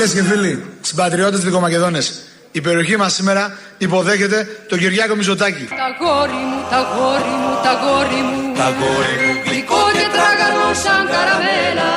[0.00, 1.98] Φίλες και φίλοι, συμπατριώτες Δυτικομακεδόνες,
[2.52, 5.68] η περιοχή μας σήμερα υποδέχεται τον Κυριάκο Μητσοτάκη.
[5.68, 8.54] Τ' αγόρι μου, τ' αγόρι μου, τ' αγόρι μου.
[8.56, 9.40] Τ' αγόρι μου.
[9.46, 11.90] Γλυκό και τραγανό σαν καραμέλα.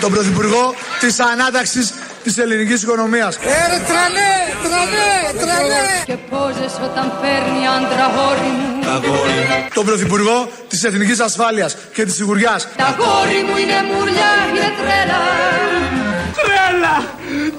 [0.00, 1.92] Τον Πρωθυπουργό της ανάταξης
[2.24, 3.36] της ελληνικής οικονομίας.
[3.36, 4.34] Έρε τρανέ,
[4.66, 5.12] τρανέ,
[5.42, 5.86] τρανέ.
[6.04, 8.68] Και πόζες όταν παίρνει άντρα τ' αγόρι μου.
[8.88, 9.56] Τ' αγόρι μου.
[9.74, 12.68] Τον Πρωθυπουργό της εθνικής ασφάλειας και της σιγουριάς.
[12.76, 15.20] Τ' αγόρι μου είναι μούρλια, είναι τρέλα.
[16.42, 16.96] Τρέλα,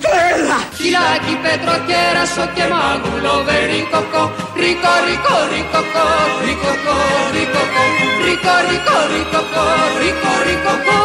[0.04, 0.60] τρέλα.
[0.78, 4.22] Χιλάκι, πέτρο, κέρασο και μάγουλο βερίκοκο.
[4.62, 6.06] Ρίκο, ρίκο, ρίκοκο,
[6.46, 6.96] ρίκοκο,
[7.36, 7.84] ρίκοκο.
[8.26, 9.64] Ρίκο, ρίκο, ρίκοκο,
[10.02, 10.98] ρίκο, ρίκοκο.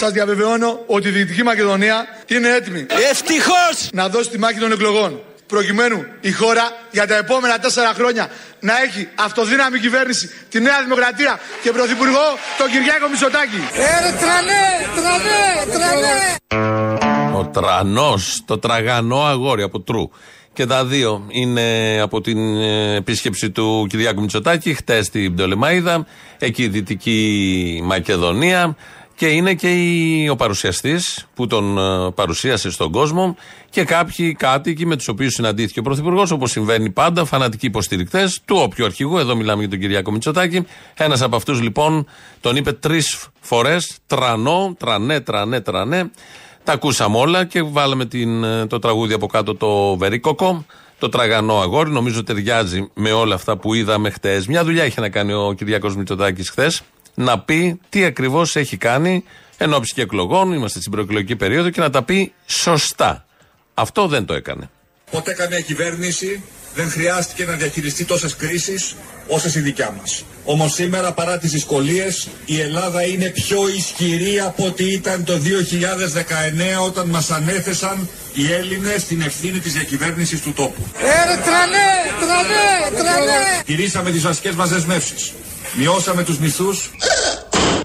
[0.00, 3.88] Σας διαβεβαιώνω ότι η Δυτική Μακεδονία είναι έτοιμη Ευτυχώς!
[3.92, 5.20] να δώσει τη μάχη των εκλογών.
[5.46, 8.28] Προκειμένου η χώρα για τα επόμενα τέσσερα χρόνια
[8.60, 13.68] να έχει αυτοδύναμη κυβέρνηση, τη Νέα Δημοκρατία και πρωθυπουργό τον Κυριάκο Μητσοτάκη.
[13.74, 14.66] Έρε τρανέ,
[14.96, 17.09] τρανέ, τρανέ.
[17.40, 20.10] Ο τρανός, το τραγανό αγόρι από τρου.
[20.52, 26.06] Και τα δύο είναι από την ε, επίσκεψη του Κυριάκου Μητσοτάκη, χτες στην Πτολεμαίδα,
[26.38, 28.76] εκεί η Δυτική Μακεδονία.
[29.14, 33.36] Και είναι και η, ο παρουσιαστής που τον ε, παρουσίασε στον κόσμο
[33.70, 38.56] και κάποιοι κάτοικοι με τους οποίους συναντήθηκε ο Πρωθυπουργός, όπως συμβαίνει πάντα, φανατικοί υποστηρικτές του
[38.56, 39.18] όποιου αρχηγού.
[39.18, 40.66] Εδώ μιλάμε για τον Κυριάκο Μητσοτάκη.
[40.94, 42.06] Ένας από αυτούς λοιπόν
[42.40, 46.10] τον είπε τρεις φορές τρανό, τρανέ, τρανέ, τρανέ.
[46.64, 50.66] Τα ακούσαμε όλα και βάλαμε την, ε, το τραγούδι από κάτω το Βερίκοκο.
[50.98, 54.46] Το τραγανό αγόρι, νομίζω ταιριάζει με όλα αυτά που είδαμε χτες.
[54.46, 56.82] Μια δουλειά είχε να κάνει ο Κυριάκος Μητσοτάκης χθες
[57.14, 59.24] να πει τι ακριβώς έχει κάνει
[59.56, 63.24] εν όψει και εκλογών, είμαστε στην προεκλογική περίοδο και να τα πει σωστά.
[63.74, 64.70] Αυτό δεν το έκανε.
[65.10, 66.42] Ποτέ καμία κυβέρνηση
[66.74, 68.94] δεν χρειάστηκε να διαχειριστεί τόσες κρίσεις
[69.26, 70.24] όσες η δικιά μας.
[70.44, 76.84] Όμως σήμερα παρά τις δυσκολίες η Ελλάδα είναι πιο ισχυρή από ό,τι ήταν το 2019
[76.84, 80.86] όταν μας ανέθεσαν οι Έλληνες την ευθύνη της διακυβέρνησης του τόπου.
[80.98, 83.62] Έρε τρανέ, τρανέ, τρανέ.
[83.64, 85.32] Τηρήσαμε τις βασικές μας δεσμεύσεις.
[85.78, 86.90] Μειώσαμε τους μισθούς.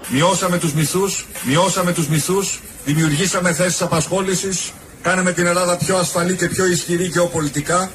[0.08, 1.26] Μειώσαμε τους μισθούς.
[1.42, 2.60] Μειώσαμε τους μισθούς.
[2.84, 4.72] Δημιουργήσαμε θέσεις απασχόλησης.
[5.02, 7.90] Κάναμε την Ελλάδα πιο ασφαλή και πιο ισχυρή γεωπολιτικά.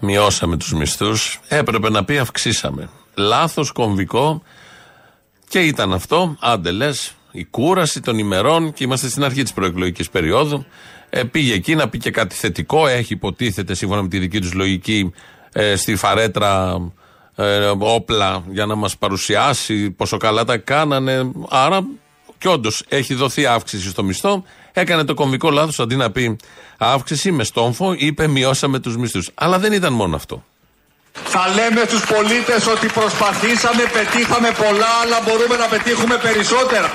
[0.00, 1.40] Μειώσαμε τους μισθούς.
[1.48, 2.88] Έπρεπε να πει αυξήσαμε.
[3.14, 4.42] Λάθος, κομβικό.
[5.48, 10.10] Και ήταν αυτό, άντε λες, η κούραση των ημερών και είμαστε στην αρχή της προεκλογικής
[10.10, 10.64] περίοδου.
[11.10, 12.86] Ε, πήγε εκεί να πει και κάτι θετικό.
[12.86, 15.12] Έχει υποτίθεται σύμφωνα με τη δική τους λογική
[15.52, 16.80] ε, στη φαρέτρα
[17.36, 21.30] ε, όπλα για να μας παρουσιάσει πόσο καλά τα κάνανε.
[21.48, 21.86] Άρα
[22.38, 24.44] και όντως έχει δοθεί αύξηση στο μισθό.
[24.76, 26.36] Έκανε το κομβικό λάθος αντί να πει
[26.78, 29.30] αύξηση με στόμφο, είπε μειώσαμε τους μισθούς.
[29.34, 30.44] Αλλά δεν ήταν μόνο αυτό.
[31.24, 36.90] Θα λέμε στους πολίτες ότι προσπαθήσαμε, πετύχαμε πολλά, αλλά μπορούμε να πετύχουμε περισσότερα.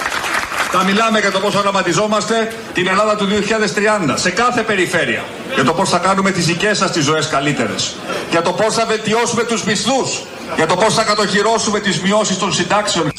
[0.71, 5.23] Θα μιλάμε για το πώς οραματιζόμαστε την Ελλάδα του 2030 σε κάθε περιφέρεια.
[5.53, 7.95] Για το πώς θα κάνουμε τις δικές σας τις ζωές καλύτερες.
[8.31, 10.21] Για το πώς θα βελτιώσουμε τους μισθούς.
[10.55, 13.11] Για το πώς θα κατοχυρώσουμε τις μειώσεις των συντάξεων.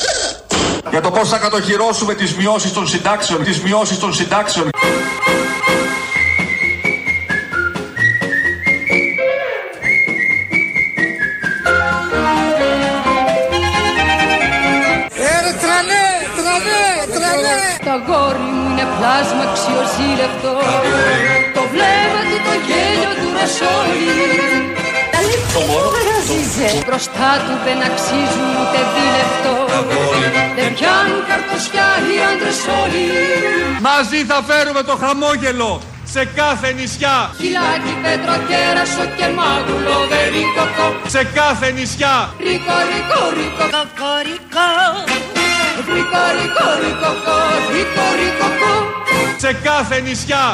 [0.90, 3.42] Για το πώς θα κατοχυρώσουμε τις μειώσεις των συντάξεων.
[3.44, 4.68] Τις μειώσεις των συντάξεων.
[15.14, 17.58] Έρε τρανέ, τρανέ, τρανέ.
[17.84, 20.52] Τ' αγόρι μου είναι πλάσμα αξιοζήλευτο.
[21.54, 24.79] Το βλέμμα του, το γέλιο του ρασόλι.
[26.86, 29.52] Μπροστά του δεν αξίζουν ούτε δίλεπτο.
[30.56, 33.04] Δεν πιάνουν καρτοσιά οι άντρες όλοι.
[33.80, 37.16] Μαζί θα φέρουμε το χαμόγελο σε κάθε νησιά.
[37.40, 40.86] Χιλάκι, πέτρο, κέρασο και μάγουλο βερίκοκο.
[41.06, 42.34] Σε κάθε νησιά.
[42.38, 44.70] Ρίκο, ρίκο, ρίκο, κοκορικό.
[45.94, 47.36] Ρίκο, ρίκο, ρίκοκο,
[47.72, 48.72] ρίκο, ρίκοκο.
[49.36, 50.44] Σε κάθε νησιά.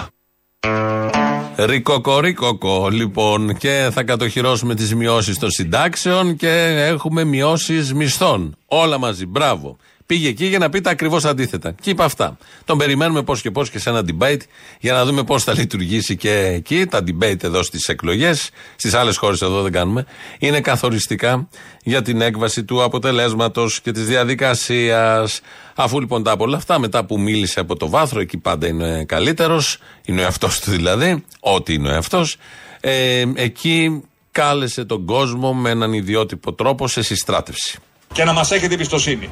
[1.59, 6.49] Ρικοκορίκοκο, λοιπόν, και θα κατοχυρώσουμε τις μειώσεις των συντάξεων και
[6.87, 8.57] έχουμε μειώσεις μισθών.
[8.67, 9.27] Όλα μαζί.
[9.27, 9.77] Μπράβο.
[10.07, 11.75] Πήγε εκεί για να πει τα ακριβώς αντίθετα.
[11.81, 12.37] Και είπα αυτά.
[12.65, 14.41] Τον περιμένουμε πώς και πώς και σε ένα debate
[14.81, 16.87] για να δούμε πώς θα λειτουργήσει και εκεί.
[16.87, 20.07] Τα debate εδώ στις εκλογές, στις άλλες χώρες εδώ δεν κάνουμε,
[20.39, 21.49] είναι καθοριστικά
[21.83, 25.41] για την έκβαση του αποτελέσματος και της διαδικασίας.
[25.75, 29.79] Αφού λοιπόν τα πολλά αυτά, μετά που μίλησε από το βάθρο, εκεί πάντα είναι καλύτερος,
[30.05, 32.37] είναι ο εαυτός του δηλαδή, ό,τι είναι ο εαυτός,
[32.81, 37.79] ε, εκεί κάλεσε τον κόσμο με έναν ιδιότυπο τρόπο σε συστράτευση.
[38.13, 39.31] Και να μας έχετε εμπιστοσύνη.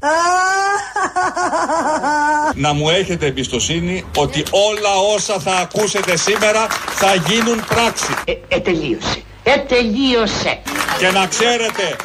[2.65, 8.15] να μου έχετε εμπιστοσύνη ότι όλα όσα θα ακούσετε σήμερα θα γίνουν πράξη.
[8.49, 9.23] Ε, τελείωσε.
[9.43, 10.63] Ε, τελείωσε.
[10.99, 11.97] Και να ξέρετε,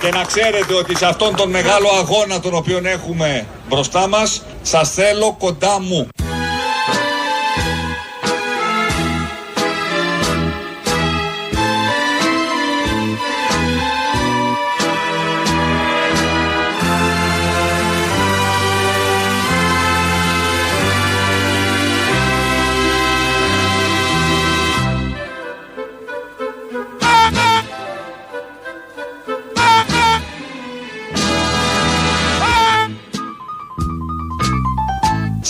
[0.00, 4.90] και να ξέρετε ότι σε αυτόν τον μεγάλο αγώνα τον οποίο έχουμε μπροστά μας, σας
[4.90, 6.08] θέλω κοντά μου.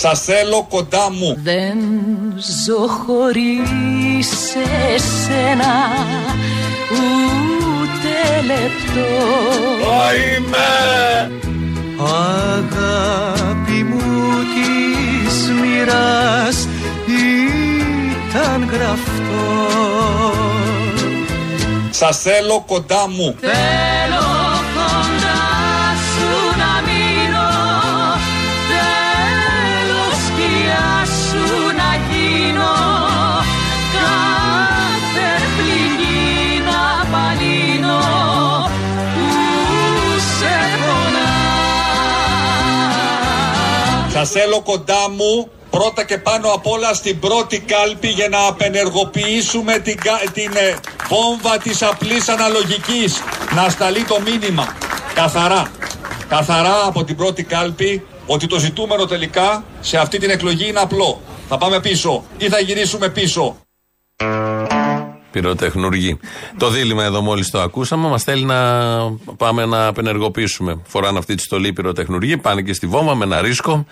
[0.01, 1.37] Σας θέλω κοντά μου.
[1.43, 1.77] Δεν
[2.65, 4.29] ζω χωρίς
[4.95, 5.73] εσένα
[6.89, 9.09] ούτε λεπτό
[12.57, 16.67] Αγάπη μου της μοίρας
[18.25, 19.47] ήταν γραφτό
[21.89, 23.35] Σας θέλω κοντά μου.
[23.39, 24.38] Θέλω
[44.19, 49.79] Σας θέλω κοντά μου πρώτα και πάνω απ' όλα στην πρώτη κάλπη για να απενεργοποιήσουμε
[49.79, 50.75] την, κα- την ε,
[51.07, 53.21] βόμβα της απλής αναλογικής.
[53.55, 54.77] Να σταλεί το μήνυμα
[55.13, 55.71] καθαρά,
[56.29, 61.21] καθαρά από την πρώτη κάλπη ότι το ζητούμενο τελικά σε αυτή την εκλογή είναι απλό.
[61.49, 63.55] Θα πάμε πίσω ή θα γυρίσουμε πίσω.
[65.31, 66.19] Πυροτεχνουργοί.
[66.57, 68.61] Το δίλημα εδώ μόλις το ακούσαμε, μας θέλει να
[69.37, 70.81] πάμε να απενεργοποιήσουμε.
[70.85, 73.85] Φοράνε αυτή τη στολή πυροτεχνουργοί, πάνε και στη βόμβα με ένα ρίσκο.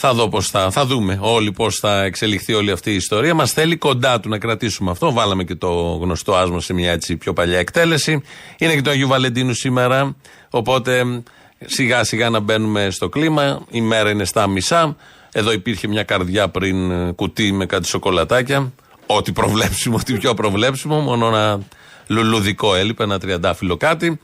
[0.00, 3.34] Θα δω πώς θα, θα δούμε όλοι πώς θα εξελιχθεί όλη αυτή η ιστορία.
[3.34, 5.12] Μας θέλει κοντά του να κρατήσουμε αυτό.
[5.12, 5.70] Βάλαμε και το
[6.02, 8.22] γνωστό άσμα σε μια έτσι πιο παλιά εκτέλεση.
[8.58, 10.16] Είναι και το Αγίου Βαλεντίνου σήμερα.
[10.50, 11.22] Οπότε
[11.66, 13.60] σιγά σιγά να μπαίνουμε στο κλίμα.
[13.70, 14.96] Η μέρα είναι στα μισά.
[15.32, 18.72] Εδώ υπήρχε μια καρδιά πριν ε, κουτί με κάτι σοκολατάκια.
[19.10, 21.00] Ό,τι προβλέψιμο, ό,τι πιο προβλέψιμο.
[21.00, 21.60] Μόνο ένα
[22.06, 24.20] λουλουδικό έλειπε, ένα τριαντάφυλλο κάτι.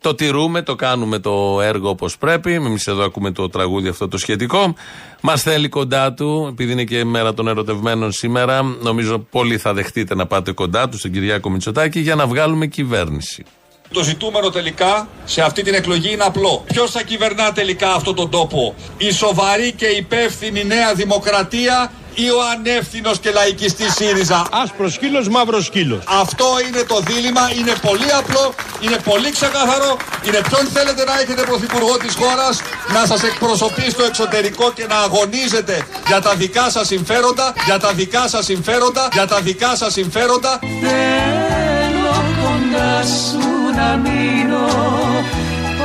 [0.00, 2.52] Το τηρούμε, το κάνουμε το έργο όπως πρέπει.
[2.52, 4.74] Εμείς εδώ ακούμε το τραγούδι αυτό το σχετικό.
[5.20, 8.62] Μας θέλει κοντά του, επειδή είναι και μέρα των ερωτευμένων σήμερα.
[8.62, 13.44] Νομίζω πολλοί θα δεχτείτε να πάτε κοντά του, στον Κυριάκο Μητσοτάκη, για να βγάλουμε κυβέρνηση.
[13.92, 16.64] Το ζητούμενο τελικά σε αυτή την εκλογή είναι απλό.
[16.66, 21.92] Ποιος θα κυβερνά τελικά αυτόν τον τόπο, η σοβαρή και υπεύθυνη Νέα Δημοκρατία
[22.24, 24.46] ή ο ανεύθυνος και λαϊκιστή ΣΥΡΙΖΑ.
[24.62, 26.02] Άσπρος σκύλος, μαύρος σκύλος.
[26.22, 29.96] Αυτό είναι το δίλημα, είναι πολύ απλό, είναι πολύ ξεκάθαρο.
[30.26, 32.60] Είναι ποιον θέλετε να έχετε πρωθυπουργό της χώρας,
[32.94, 37.92] να σας εκπροσωπεί στο εξωτερικό και να αγωνίζετε για τα δικά σας συμφέροντα, για τα
[37.92, 40.58] δικά σας συμφέροντα, για τα δικά σας συμφέροντα.
[40.82, 44.66] Θέλω κοντά σου να μείνω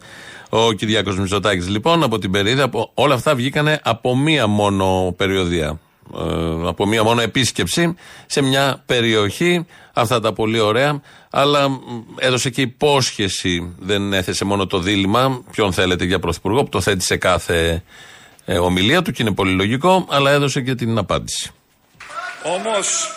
[0.49, 5.81] Ο Κυριάκος Μητσοτάκης, λοιπόν, από την περίοδο, από, όλα αυτά βγήκανε από μία μόνο περιοδία.
[6.17, 7.94] Ε, από μία μόνο επίσκεψη
[8.26, 9.67] σε μια περιοχή.
[9.93, 11.00] Αυτά τα πολύ ωραία.
[11.31, 11.79] Αλλά μ,
[12.19, 13.75] έδωσε και υπόσχεση.
[13.79, 15.43] Δεν έθεσε μόνο το δίλημα.
[15.51, 17.82] Ποιον θέλετε για πρωθυπουργό, που το θέτει σε κάθε
[18.44, 20.06] ε, ομιλία του και είναι πολύ λογικό.
[20.10, 21.51] Αλλά έδωσε και την απάντηση.
[22.58, 23.10] Όμως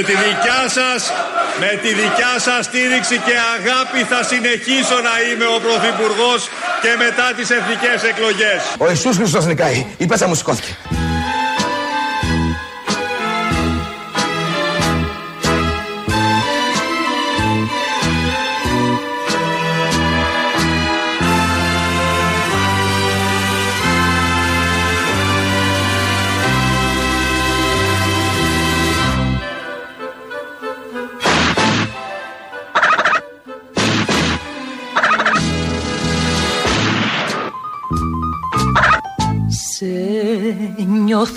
[0.00, 1.12] Με τη δικιά σας,
[1.60, 6.48] με τη δικιά σας στήριξη και αγάπη θα συνεχίσω να είμαι ο Πρωθυπουργός
[6.82, 8.60] και μετά τις εθνικές εκλογές.
[8.78, 9.86] Ο Ιησούς Χριστός νικάει.
[9.96, 10.76] Η πέτσα μου σηκώθηκε.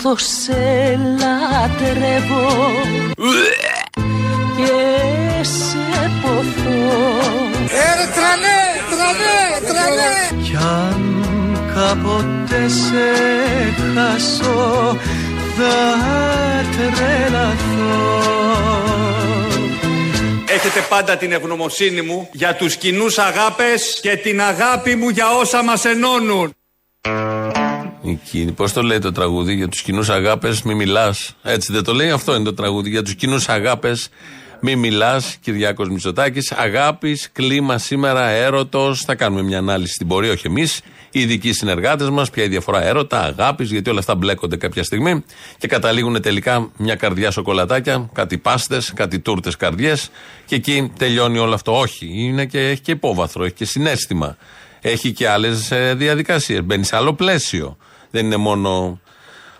[0.04, 2.72] Νιώθω, σε λατρεύω
[4.56, 6.72] Και σε ποθώ
[7.60, 10.42] Ε, τρανέ, τρανέ, τρανέ!
[10.42, 11.02] Κι αν
[11.74, 13.06] κάποτε σε
[13.94, 14.96] χάσω
[15.56, 15.74] Θα
[16.76, 18.22] τρελαθώ
[20.46, 25.62] Έχετε πάντα την ευγνωμοσύνη μου για τους κοινούς αγάπες και την αγάπη μου για όσα
[25.62, 26.54] μας ενώνουν.
[28.56, 31.36] Πώς το λέει το τραγούδι; Για τους κοινούς αγάπες, μη μιλάς.
[31.42, 32.90] Έτσι δεν το λέει, αυτό είναι το τραγούδι.
[32.90, 34.08] Για τους κοινούς αγάπες,
[34.60, 35.36] μη μιλάς.
[35.40, 36.52] Κυριάκος Μητσοτάκης.
[36.52, 39.00] Αγάπης, κλίμα σήμερα, έρωτος.
[39.04, 40.80] Θα κάνουμε μια ανάλυση στην πορεία, όχι εμείς.
[41.10, 45.24] Οι ειδικοί συνεργάτες μας, ποια η διαφορά έρωτα, αγάπης, γιατί όλα αυτά μπλέκονται κάποια στιγμή
[45.58, 50.10] και καταλήγουν τελικά μια καρδιά σοκολατάκια, κάτι πάστες, κάτι τούρτες καρδιές
[50.46, 51.78] και εκεί τελειώνει όλο αυτό.
[51.78, 54.36] Όχι, είναι και, έχει και υπόβαθρο, έχει και συνέστημα.
[54.80, 56.62] Έχει και άλλες διαδικασίες.
[56.64, 57.76] Μπαίνει σε άλλο πλαίσιο.
[58.14, 59.00] Δεν είναι μόνο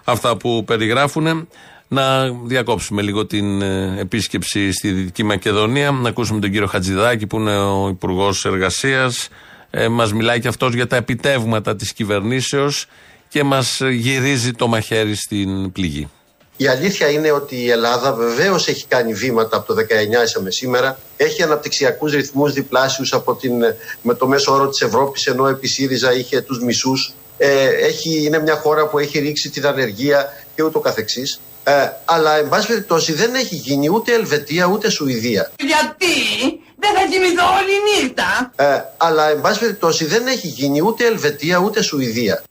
[0.05, 1.49] αυτά που περιγράφουν.
[1.89, 7.39] να διακόψουμε λίγο την ε, επίσκεψη στη Δυτική Μακεδονία, να ακούσουμε τον κύριο Χατζηδάκη που
[7.39, 9.29] είναι ο Υπουργός Εργασίας.
[9.71, 12.87] Ε, μας μιλάει και αυτός για τα επιτεύγματα της κυβερνήσεως
[13.29, 16.09] και μας γυρίζει το μαχαίρι στην πληγή.
[16.57, 19.75] Η αλήθεια είναι ότι η Ελλάδα βεβαίως έχει κάνει βήματα από το
[20.39, 20.99] 19 με σήμερα.
[21.17, 23.53] Έχει αναπτυξιακούς ρυθμούς διπλάσιους από την,
[24.03, 27.15] με το μέσο όρο της Ευρώπης, ενώ επί ΣΥΡΙΖΑ είχε τους μισούς.
[27.37, 31.41] Ε, έχει, είναι μια χώρα που έχει ρίξει την ανεργία και ούτω καθεξής.
[31.65, 35.51] Ε, αλλά εν πάση περιπτώσει δεν έχει γίνει ούτε Ελβετία ούτε Σουηδία.
[35.59, 36.15] Γιατί;
[36.79, 38.53] Δεν θα κοιμηθώ όλη νύχτα.
[38.57, 42.43] Ε, αλλά εν πάση περιπτώσει δεν έχει γίνει ούτε Ελβετία ούτε Σουηδία.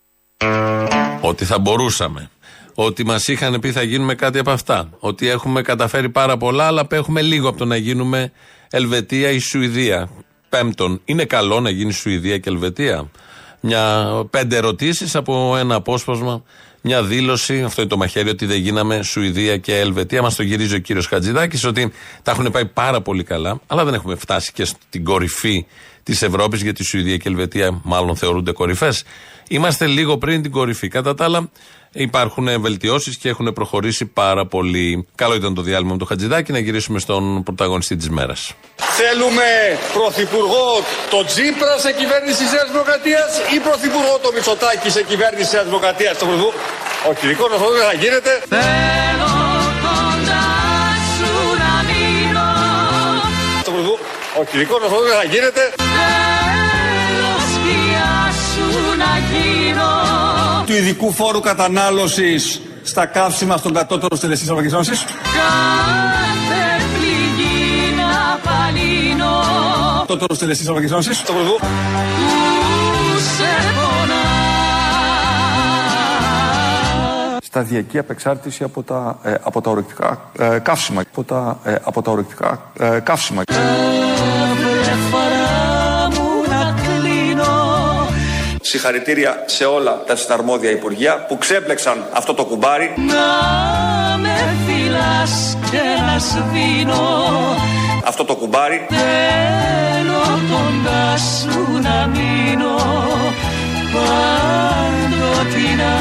[1.21, 2.29] Ότι θα μπορούσαμε.
[2.75, 4.89] Ότι μας είχαν πει θα γίνουμε κάτι από αυτά.
[4.99, 8.31] Ότι έχουμε καταφέρει πάρα πολλά, αλλά απέχουμε λίγο από το να γίνουμε
[8.69, 10.09] Ελβετία ή Σουηδία.
[10.49, 13.09] Πέμπτον, είναι καλό να γίνει Σουηδία και Ελβετία;
[13.65, 16.43] Μια πέντε ερωτήσεις από ένα απόσπασμα,
[16.81, 17.63] μια δήλωση.
[17.63, 20.21] Αυτό είναι το μαχαίρι ότι δεν γίναμε Σουηδία και Ελβετία.
[20.21, 21.91] Μας το γυρίζει ο κύριος Χατζηδάκης ότι
[22.21, 25.65] τα έχουν πάει πάρα πολύ καλά, αλλά δεν έχουμε φτάσει και στην κορυφή
[26.03, 29.03] της Ευρώπης, γιατί η Σουηδία και η Ελβετία μάλλον θεωρούνται κορυφές.
[29.47, 30.87] Είμαστε λίγο πριν την κορυφή.
[30.87, 31.49] Κατά τα άλλα,
[31.93, 35.07] υπάρχουν βελτιώσεις και έχουν προχωρήσει πάρα πολύ.
[35.15, 38.53] Καλό ήταν το διάλειμμα με το Χατζηδάκη να γυρίσουμε στον πρωταγωνιστή της μέρας.
[38.75, 39.43] Θέλουμε
[39.93, 40.67] πρωθυπουργό
[41.09, 45.65] το Τζίπρα σε κυβέρνηση τη Νέας Δημοκρατίας ή πρωθυπουργό το Μητσοτάκη σε κυβέρνηση τη Νέας
[45.65, 46.53] Δημοκρατίας; Το πρωθυπουργό.
[47.09, 48.31] Όχι, δικό μας δεν θα γίνεται.
[48.55, 49.31] Θέλω
[49.85, 50.45] κοντά
[51.15, 51.31] σου
[51.63, 52.47] να μείνω
[53.65, 53.97] Το πρωθυπουργό.
[54.41, 55.63] Όχι, δικό μας δεν θα γίνεται.
[60.65, 65.03] Του ειδικού φόρου κατανάλωσης στα καύσιμα στον κατώτερο στελεστή τη Ευρωπαϊκής Ένωσης.
[65.03, 69.41] Κάθε πληγή να παλύνω
[69.99, 71.23] Κατώτερος στελεστή τη Ευρωπαϊκής Ένωσης.
[71.23, 71.57] Το πρωθυπουργό.
[71.57, 74.23] Που σε πονά
[77.43, 81.01] σταδιακή απεξάρτηση από τα, ε, από τα ορεικτικά ε, καύσιμα.
[81.11, 83.43] Από τα, ε, από τα ορεικτικά ε, καύσιμα.
[88.73, 92.93] Συγχαρητήρια σε όλα τα συναρμόδια υπουργεία που ξέπλεξαν αυτό το κουμπάρι.
[92.97, 93.13] Να
[94.17, 97.55] με φυλάς και να σβήνω
[98.03, 98.85] Αυτό το κουμπάρι.
[98.89, 102.75] Θέλω κοντάς σου να μείνω
[103.93, 105.93] Παντοτινά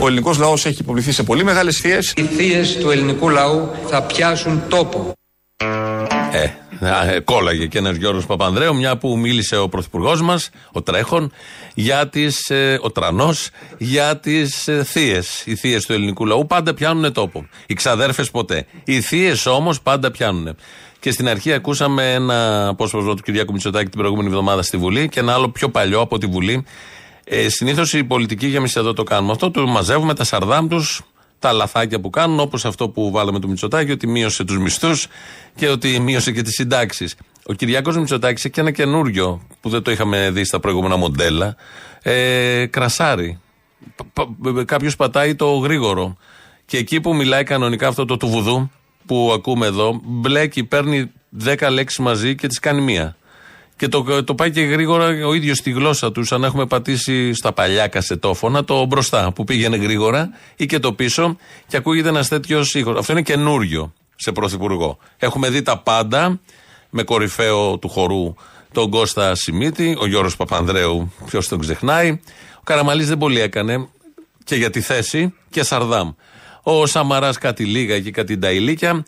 [0.00, 2.12] Ο ελληνικός λαός έχει υποβληθεί σε πολύ μεγάλες θείες.
[2.16, 5.12] Οι θείες του ελληνικού λαού θα πιάσουν τόπο.
[6.32, 6.44] Ε,
[6.86, 11.32] α, ε, κόλλαγε και ένας Γιώργος Παπανδρέου, μια που μίλησε ο πρωθυπουργός μας, ο Τρέχον,
[11.74, 15.42] για τις, ε, ο Τρανός, για τις ε, θείες.
[15.46, 17.46] Οι θείες του ελληνικού λαού πάντα πιάνουν τόπο.
[17.66, 18.66] Οι ξαδέρφες ποτέ.
[18.84, 20.56] Οι θείες όμως πάντα πιάνουν.
[21.00, 25.20] Και στην αρχή ακούσαμε ένα απόσπασμα του Κυριάκου Μητσοτάκη την προηγούμενη εβδομάδα στη Βουλή και
[25.20, 26.64] ένα άλλο πιο παλιό από τη Βουλή.
[27.30, 31.02] Ε, Συνήθως οι πολιτικοί, για εμεί εδώ το κάνουμε αυτό, του μαζεύουμε τα σαρδάμ τους,
[31.38, 35.06] τα λαθάκια που κάνουν, όπως αυτό που βάλαμε του Μητσοτάκη, ότι μείωσε τους μισθούς
[35.54, 37.16] και ότι μείωσε και τις συντάξεις.
[37.46, 41.56] Ο Κυριάκος Μητσοτάκης έχει και ένα καινούριο που δεν το είχαμε δει στα προηγούμενα μοντέλα.
[42.02, 43.40] Ε, κρασάρι.
[44.64, 46.16] Κάποιος πατάει το γρήγορο.
[46.66, 48.70] Και εκεί που μιλάει κανονικά αυτό το του βουδού
[49.06, 51.10] που ακούμε εδώ, μπλέκει, παίρνει
[51.44, 53.16] 10 λέξεις μαζί και τις κάνει μία.
[53.78, 57.34] Και το, το πάει και γρήγορα ο ίδιος στη γλώσσα τους, σαν να έχουμε πατήσει
[57.34, 62.28] στα παλιά κασετόφωνα το μπροστά που πήγαινε γρήγορα ή και το πίσω και ακούγεται ένας
[62.28, 62.98] τέτοιος ήχος.
[62.98, 64.98] Αυτό είναι καινούριο σε πρωθυπουργό.
[65.16, 66.40] Έχουμε δει τα πάντα
[66.90, 68.34] με κορυφαίο του χορού
[68.72, 72.20] τον Κώστα Σιμίτη, ο Γιώργος Παπανδρέου, ποιος τον ξεχνάει.
[72.56, 73.88] Ο Καραμαλής δεν πολύ έκανε
[74.44, 76.12] και για τη θέση και Σαρδάμ.
[76.62, 79.04] Ο Σαμαράς κάτι λίγα και κάτι νταϊλίκια.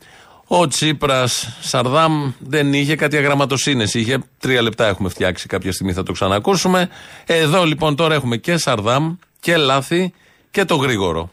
[0.53, 3.87] Ο Τσίπρας Σαρδάμ δεν είχε κάτι αγραμματοσύνε.
[3.93, 5.47] Είχε τρία λεπτά έχουμε φτιάξει.
[5.47, 6.89] Κάποια στιγμή θα το ξανακούσουμε.
[7.27, 10.13] Εδώ λοιπόν τώρα έχουμε και Σαρδάμ και λάθη
[10.51, 11.31] και το γρήγορο.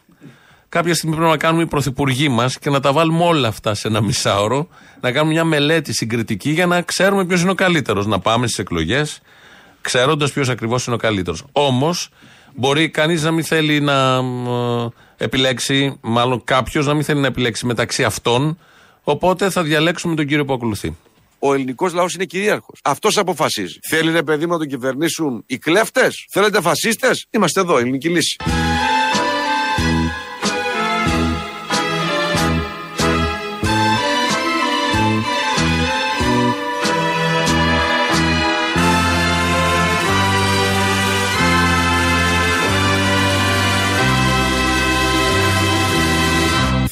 [0.69, 3.87] Κάποια στιγμή πρέπει να κάνουμε οι πρωθυπουργοί μας και να τα βάλουμε όλα αυτά σε
[3.87, 4.67] ένα μισάωρο,
[5.01, 8.05] να κάνουμε μια μελέτη συγκριτική για να ξέρουμε ποιος είναι ο καλύτερος.
[8.05, 9.21] Να πάμε στις εκλογές
[9.81, 11.43] ξέροντας ποιος ακριβώς είναι ο καλύτερος.
[11.51, 12.09] Όμως,
[12.55, 17.65] μπορεί κανείς να μην θέλει να ε, επιλέξει, μάλλον κάποιος να μην θέλει να επιλέξει
[17.65, 18.57] μεταξύ αυτών.
[19.09, 20.95] Οπότε θα διαλέξουμε τον κύριο που ακολουθεί.
[21.39, 22.79] Ο ελληνικός λαός είναι κυρίαρχος.
[22.83, 23.79] Αυτός αποφασίζει.
[23.89, 28.35] Θέλει ρε παιδί μου να τον κυβερνήσουν οι κλέφτες; Θέλετε φασίστες; Είμαστε εδώ, ελληνική λύση.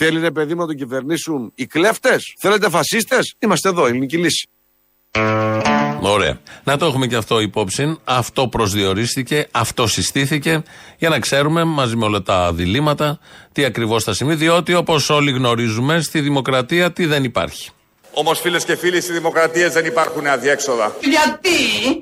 [0.06, 4.50] Θέλει ρε παιδί μου να τον κυβερνήσουν οι κλέφτες; Θέλετε φασίστες; Είμαστε εδώ, ελληνική λύση.
[6.00, 6.40] Ωραία.
[6.64, 8.00] Να το έχουμε και αυτό υπόψη.
[8.04, 10.64] Αυτό προσδιορίστηκε, αυτό συστήθηκε
[10.98, 13.20] για να ξέρουμε μαζί με όλα τα διλήμματα
[13.52, 14.36] τι ακριβώς θα συμβεί.
[14.36, 17.70] Διότι όπως όλοι γνωρίζουμε, στη δημοκρατία τι δεν υπάρχει.
[18.12, 20.96] Όμως, φίλες και φίλοι, στη δημοκρατία δεν υπάρχουν αδιέξοδα.
[21.00, 21.50] Γιατί;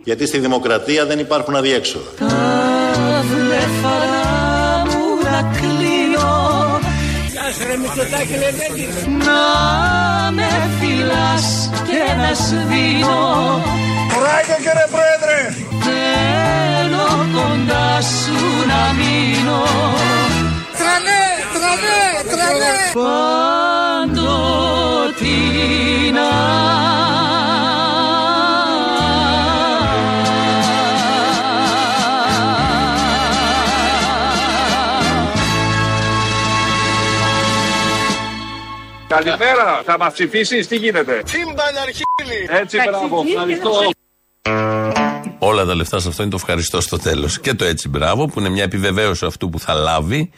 [0.04, 2.06] Γιατί στη δημοκρατία δεν υπάρχουν αδιέξοδα.
[2.20, 5.58] Τα βλέφαρα μου να
[7.58, 7.92] κλείνω
[9.26, 9.42] Να
[10.32, 13.62] με φυλάς και να σβήνω
[14.24, 15.40] Ράικο κύριε Πρόεδρε!
[15.86, 19.62] Θέλω κοντά σου να μείνω
[20.80, 22.76] Τρανέ, τρανέ, τρανέ!
[24.14, 24.64] Παντοτινά
[39.16, 42.50] Καλημέρα, θα μας ψηφίσεις, τι γίνεται; Τσίμπαν αρχίλη!
[42.62, 43.72] Έτσι, μπράβο, ευχαριστώ.
[45.40, 47.40] Όλα τα λεφτά σε αυτό είναι το ευχαριστώ στο τέλος.
[47.40, 50.32] Και το έτσι μπράβο, που είναι μια επιβεβαίωση αυτού που θα λάβει.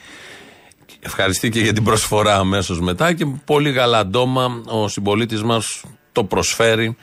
[1.00, 6.98] Ευχαριστεί και για την προσφορά αμέσως μετά και πολύ γαλαντόμα ο συμπολίτης μας το προσφέρει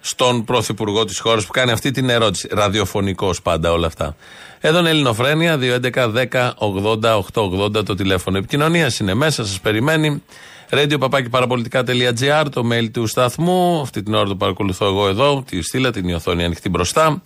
[0.00, 2.48] στον πρωθυπουργό της χώρας που κάνει αυτή την ερώτηση.
[2.52, 4.16] Ραδιοφωνικός πάντα όλα αυτά.
[4.60, 10.22] Εδώ είναι Ελληνοφρένια, 2.11.10.80.880 το τηλέφωνο επικοινωνία είναι μέσα, σας περιμένει.
[10.72, 13.80] Radio το mail του σταθμού.
[13.80, 15.44] Αυτή την ώρα το παρακολουθώ εγώ εδώ.
[15.46, 17.22] Τη στείλα την η οθόνη ανοιχτή μπροστά.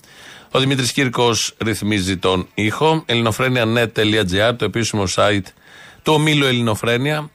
[0.50, 3.02] Ο Δημήτρης Κύρκος ρυθμίζει τον ήχο.
[3.06, 5.46] ελληνοφρένια.net.gr, το επίσημο site
[6.02, 7.30] του ομίλου Ελληνοφρένια.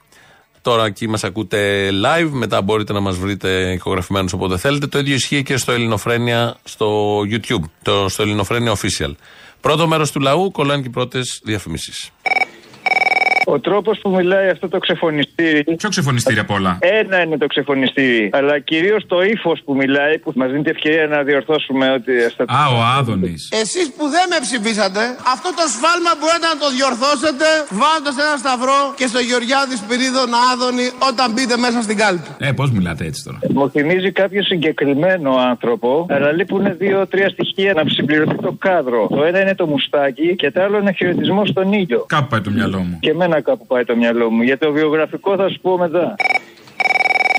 [0.62, 4.88] Τώρα εκεί μας ακούτε live, μετά μπορείτε να μας βρείτε ηχογραφημένους όποτε θέλετε.
[4.88, 9.12] Το ίδιο ισχύει και στο Ελληνοφρένια στο YouTube, το, στο Ελληνοφρένια Official.
[9.62, 12.12] Πρώτο μέρος του λαού, κολλάνε και οι πρώτες διαφημίσεις.
[13.46, 15.64] Ο τρόπος που μιλάει αυτό το ξεφωνιστήρι.
[15.78, 18.30] Ποιο ξεφωνιστήρι απ' όλα; Ένα είναι το ξεφωνιστήρι.
[18.34, 22.12] Αλλά κυρίως το ύφος που μιλάει που μας δίνει την ευκαιρία να διορθώσουμε ότι.
[22.60, 23.50] Α, ο Άδωνης.
[23.62, 25.02] Εσείς που δεν με ψηφίσατε,
[25.34, 27.48] αυτό το σφάλμα μπορείτε να το διορθώσετε
[27.82, 32.30] βάζοντας ένα σταυρό και στο Γεωργιάδη Σπυρίδων Άδωνη όταν μπείτε μέσα στην κάλπη.
[32.48, 37.84] Ε, πώς μιλάτε έτσι τώρα; Μου θυμίζει κάποιο συγκεκριμένο άνθρωπο, αλλά λείπουν δύο-τρία στοιχεία να
[37.88, 39.08] συμπληρωθεί το κάδρο.
[39.16, 42.06] Το ένα είναι το μουστάκι και το άλλο είναι χαιρετισμός στον ήλιο.
[42.16, 42.98] Κάπου πάει το μυαλό μου.
[43.00, 44.41] Και εμένα κάπου πάει το μυαλό μου.
[44.41, 46.15] Για το βιογραφικό θα σου πω μετά.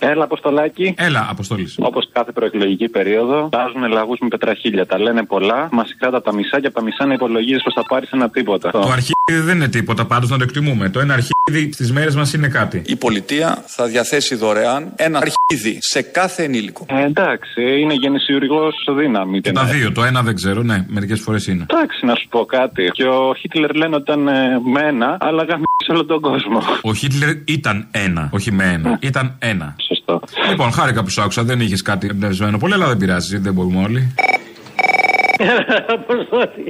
[0.05, 0.94] Έλα, Αποστολάκη.
[0.98, 1.74] Έλα, Αποστολή.
[1.78, 4.87] Όπως κάθε προεκλογική περίοδο, βάζουν λαγούς με πετραχίλια.
[4.87, 7.85] Τα λένε πολλά, μας κράτα τα μισά και από τα μισά να υπολογίζεις πως θα
[7.85, 8.70] πάρεις ένα τίποτα.
[8.70, 10.88] Το αρχίδι δεν είναι τίποτα, πάντως να το εκτιμούμε.
[10.88, 12.82] Το ένα αρχίδι στις μέρες μας είναι κάτι.
[12.87, 16.87] Η πολιτεία θα διαθέσει δωρεάν ένα αρχίδι σε κάθε ενήλικο.
[16.88, 19.40] Ε, εντάξει, είναι γεννησιουργός δύναμη.
[19.40, 21.66] Και τα δύο, το ένα δεν ξέρω, ναι, μερικές φορές είναι.
[21.70, 22.90] Εντάξει, να σου πω κάτι.
[22.92, 24.32] Και ο Χίτλερ λένε ότι ήταν ε,
[24.72, 26.62] με ένα, αλλά γαμίσει όλο τον κόσμο.
[26.82, 28.98] Ο Χίτλερ ήταν ένα, όχι με ένα.
[29.00, 29.76] Ήταν ένα.
[29.88, 30.20] Σωστό.
[30.50, 33.82] Λοιπόν, χάρηκα που σ' άκουσα, δεν είχες κάτι εμπνευσμένο πολύ, αλλά δεν πειράζει, δεν μπορούμε
[33.82, 34.14] όλοι.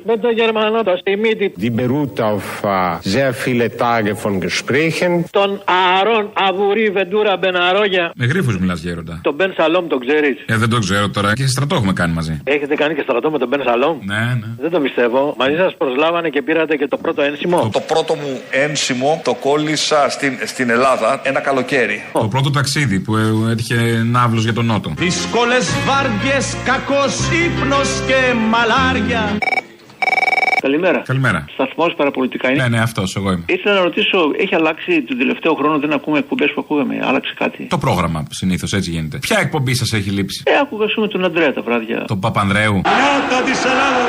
[0.05, 1.53] Με τον Γερμανό, το Στιμίτη.
[1.61, 5.25] Die beruht auf äh, sehr viele Tage von Gesprächen.
[5.31, 8.13] Τον Ααρών Αβουρί Βεντούρα Μπεναρόγια.
[8.15, 9.21] Με γρήφου μιλάς, Γέροντα.
[9.23, 11.33] Τον Μπεν Σαλόμ τον ξέρεις; Ε, δεν το ξέρω τώρα.
[11.33, 12.41] Και στρατό έχουμε κάνει μαζί.
[12.45, 14.47] Έχετε κάνει και στρατό με τον Μπεν Σαλόμ; Ναι, ναι.
[14.61, 15.35] Δεν το πιστεύω.
[15.39, 17.71] Μαζί σας προσλάβανε και πήρατε και το πρώτο ένσημο.
[17.73, 22.03] Το πρώτο μου ένσημο το κόλλησα στην, στην Ελλάδα ένα καλοκαίρι.
[22.13, 24.93] Το πρώτο ταξίδι που ε, έτυχε ναύλος για τον Νότο.
[24.97, 27.15] Δύσκολες βάρδιες, κακός
[27.47, 29.39] ύπνος και μαλάρια.
[30.61, 30.99] Καλημέρα.
[30.99, 31.45] Καλημέρα.
[31.53, 32.63] Σταθμός παραπολιτικά είναι.
[32.63, 33.45] Ναι, ναι, αυτός εγώ είμαι.
[33.47, 37.01] Ήθελα να ρωτήσω, έχει αλλάξει τον τελευταίο χρόνο, δεν ακούμε εκπομπές που ακούγαμε.
[37.03, 39.19] Άλλαξε κάτι; Το πρόγραμμα συνήθως έτσι γίνεται.
[39.19, 42.05] Ποια εκπομπή σας έχει λείψει; Ε, άκουγα σου με τον Αντρέα τα βράδια.
[42.07, 42.73] Τον Παπανδρέου.
[42.73, 44.05] Νιώτα της Ελλάδα,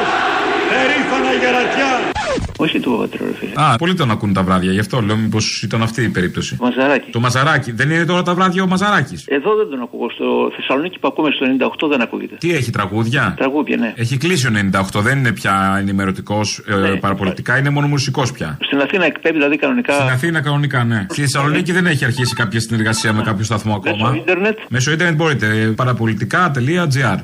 [0.70, 2.12] περήφανα γερατιά.
[2.58, 3.52] Όχι του Παπαντρέου, ρε φίλε.
[3.56, 6.58] Α, πολλοί τον ακούν τα βράδια, γι' αυτό λέω μήπως ήταν αυτή η περίπτωση.
[6.62, 7.12] Μαζαράκι.
[7.12, 7.72] Το Μαζαράκι.
[7.72, 9.17] Δεν είναι τώρα τα βράδια ο Μαζαράκι.
[9.26, 10.10] Εδώ δεν τον ακούω.
[10.10, 11.46] Στο Θεσσαλονίκη που ακούμε στο
[11.86, 12.36] 98 δεν ακούγεται.
[12.39, 13.93] Τι έχει τραγούδια; Τραγούδια, ναι.
[13.96, 14.52] Έχει κλείσει ο
[14.93, 16.96] 98, δεν είναι πια ενημερωτικός ε, Ναι.
[16.96, 18.58] παραπολιτικά, είναι μόνο μουσικός πια.
[18.62, 19.93] Στην Αθήνα εκπέμπει δηλαδή κανονικά.
[19.93, 21.06] Στην Αθήνα κανονικά, ναι.
[21.10, 24.10] Στη Θεσσαλονίκη δεν έχει αρχίσει κάποια συνεργασία με κάποιο σταθμό ακόμα.
[24.10, 24.58] Μέσω ίντερνετ.
[24.69, 25.74] Μέσω ίντερνετ μπορείτε.
[25.76, 27.17] Παραπολιτικά.gr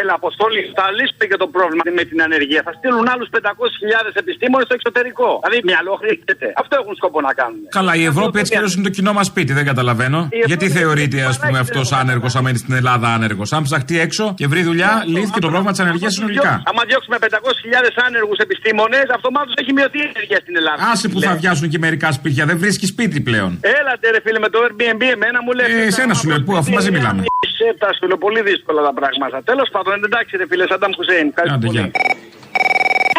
[0.00, 2.60] Έλα, Αποστόλη, θα λύσουμε και το πρόβλημα με την ανεργία.
[2.68, 5.28] Θα στείλουν άλλους 500.000 επιστήμονες στο εξωτερικό.
[5.42, 6.46] Δηλαδή, μυαλό χρειάζεται.
[6.62, 7.60] Αυτό έχουν σκοπό να κάνουν.
[7.78, 10.20] Καλά, η Ευρώπη έτσι κι αλλιώς είναι το κοινό μας σπίτι, δεν καταλαβαίνω.
[10.50, 13.48] Γιατί θεωρείται, ας πούμε, αυτός άνεργος, αν μένει στην Ελλάδα άνεργος.
[13.56, 16.52] Αν ψαχτεί έξω και βρει δουλειά, λύθηκε το πρόβλημα της ανεργίας συνολικά.
[16.70, 20.78] Άμα διώξουμε 500.000 άνεργους επιστήμονες, αυτομάτως έχει μειωθεί η ενέργεια στην Ελλάδα.
[20.92, 23.50] Άσε που θα βιάσουν και μερικά σπίτια, δεν βρίσκει σπίτι πλέον.
[23.78, 25.66] Έλατε, ρε φίλε, με το Airbnb, εμένα μου λέει.
[25.82, 27.24] Ε, εσένα σου λέω, πού, αφού μαζί μιλάμε.
[27.56, 29.36] Σε τα σου λέω πολύ δύσκολα τα πράγματα.
[29.50, 31.28] Τέλος πάντων, εντάξει, ρε φίλε, Σαντάμ Χουσέιν.
[31.52, 31.90] Άντε, γεια.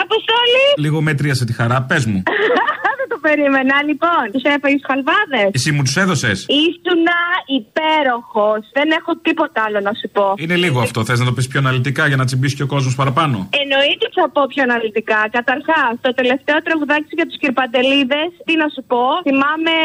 [0.06, 0.66] Αποστόλη!
[0.78, 2.24] Λίγο μετρίασε τη χαρά, πες μου.
[3.18, 3.76] Δεν το περίμενα.
[3.90, 5.50] Λοιπόν, τους έφαγες του χαλβάδες.
[5.58, 6.38] Εσύ μου τους έδωσες.
[6.66, 7.20] Ήσουνα
[7.60, 8.62] υπέροχος.
[8.78, 10.26] Δεν έχω τίποτα άλλο να σου πω.
[10.44, 11.00] Είναι λίγο αυτό.
[11.08, 14.18] Θες να το πεις πιο αναλυτικά για να τσιμπήσει και ο κόσμος παραπάνω; Εννοείται ότι
[14.24, 15.20] θα πω πιο αναλυτικά.
[15.38, 19.04] Καταρχάς, το τελευταίο τραγουδάκι για τους κυρπαντελίδες, τι να σου πω.
[19.28, 19.76] Θυμάμαι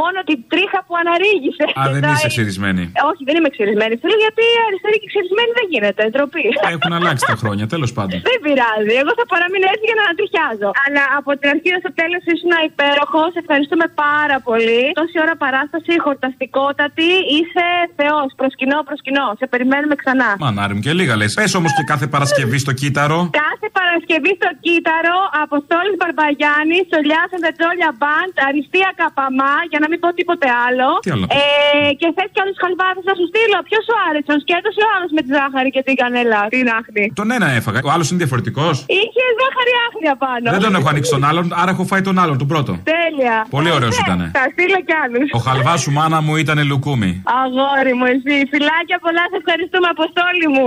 [0.00, 1.64] μόνο την τρίχα που αναρρίγησε.
[1.80, 2.82] Α, δεν Τα- είσαι ξυρισμένη.
[2.96, 3.94] Ε, Όχι, δεν είμαι ξυρισμένη.
[4.02, 6.02] Θέλω γιατί αριστερή και ξυρισμένη δεν γίνεται.
[6.12, 6.46] Ντροπή.
[6.76, 8.18] Έχουν αλλάξει τα χρόνια, τέλος πάντων.
[8.30, 8.94] Δεν πειράζει.
[9.02, 10.68] Εγώ θα παραμείνω έτσι για να ανατριχιάζω.
[10.84, 13.22] Αλλά από την αρχή ω το τέλος ήσουν υπέροχο.
[13.42, 14.80] Ευχαριστούμε πάρα πολύ.
[15.00, 17.10] Τόση ώρα παράσταση, χορταστικότατη.
[17.36, 17.66] Είσαι
[17.98, 18.28] Θεός.
[18.40, 19.26] Προσκυνώ, προσκυνώ.
[19.40, 20.28] Σε περιμένουμε ξανά.
[20.44, 21.32] Μανάρι μου και λίγα λες.
[21.38, 23.18] Πες όμως και κάθε Παρασκευή στο κύτταρο.
[23.44, 30.08] Κάθε Παρασκευή στο Κύτταρο, Αποστόλης Μπαρμπαγιάννης, Σολιάς Σεντετζόλια Μπαντ, Αριστεία Καπαμά, για να μην πω
[30.18, 30.88] τίποτε άλλο.
[31.04, 31.42] Τι άλλο να Ε,
[32.00, 33.58] και θες κι άλλους χαλβάδες να σου στείλω.
[33.68, 36.66] Ποιος σου άρεσε, ο σκέτος ή ο άλλο με τη ζάχαρη και την κανέλα, την
[36.78, 37.04] άχνη.
[37.20, 37.78] Τον ένα έφαγα.
[37.88, 38.74] Ο άλλος είναι διαφορετικός.
[39.00, 40.46] Είχε ζάχαρη άχνη απάνω.
[40.54, 42.57] Δεν τον έχω ανοίξει τον άλλον, άρα έχω φάει τον άλλον, τον πρώτο.
[42.64, 43.46] Τέλεια.
[43.50, 44.30] Πολύ ωραίος Ναι, ήτανε.
[44.34, 45.30] Θα στείλω κι άλλους.
[45.32, 47.22] Ο χαλβάς σου μάνα μου ήταν λουκούμι.
[47.42, 48.34] Αγόρι μου, εσύ.
[48.52, 50.66] Φιλάκια πολλά, σε ευχαριστούμε, Αποστόλη μου.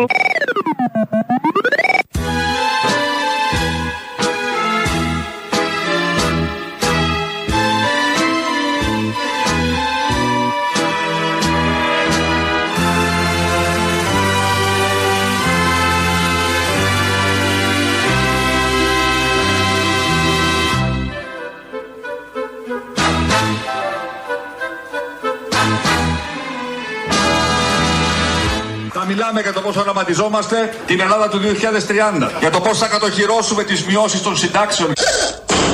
[29.12, 32.32] Μιλάμε για το πώς οραματιζόμαστε την Ελλάδα του 2030.
[32.40, 34.94] Για το πώς θα κατοχυρώσουμε τις μειώσεις των συντάξεων.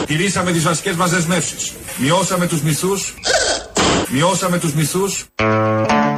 [0.05, 1.73] Τηρήσαμε τις βασικές μας δεσμεύσεις.
[1.97, 3.13] Μειώσαμε τους μισθούς.
[4.09, 5.25] Μειώσαμε τους μισθούς.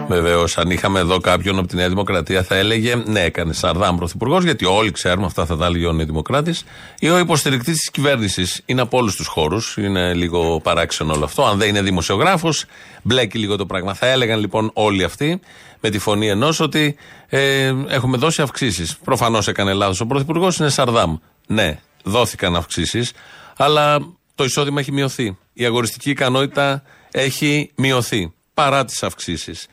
[0.10, 4.44] Βεβαίως, αν είχαμε εδώ κάποιον από τη Νέα Δημοκρατία, θα έλεγε ναι, έκανε Σαρδάμ πρωθυπουργός,
[4.44, 6.56] γιατί όλοι ξέρουμε, αυτά θα τα έλεγε ο Νέο Δημοκράτη,
[7.00, 8.62] ή ο υποστηρικτής της κυβέρνησης.
[8.66, 9.78] Είναι από όλους τους χώρους.
[9.78, 11.46] Είναι λίγο παράξενο όλο αυτό.
[11.46, 12.66] Αν δεν είναι δημοσιογράφος,
[13.02, 13.94] μπλέκει λίγο το πράγμα.
[13.94, 15.40] Θα έλεγαν λοιπόν όλοι αυτοί,
[15.80, 16.96] με τη φωνή ενός, ότι
[17.28, 18.98] ε, έχουμε δώσει αυξήσεις.
[18.98, 21.18] Προφανώς έκανε λάθος ο πρωθυπουργός, είναι Σαρδάμ.
[21.48, 23.12] Ναι, δόθηκαν αυξήσεις,
[23.58, 24.00] αλλά
[24.36, 25.38] το εισόδημα έχει μειωθεί.
[25.54, 29.68] Η αγοριστική ικανότητα έχει μειωθεί παρά τις αυξήσεις.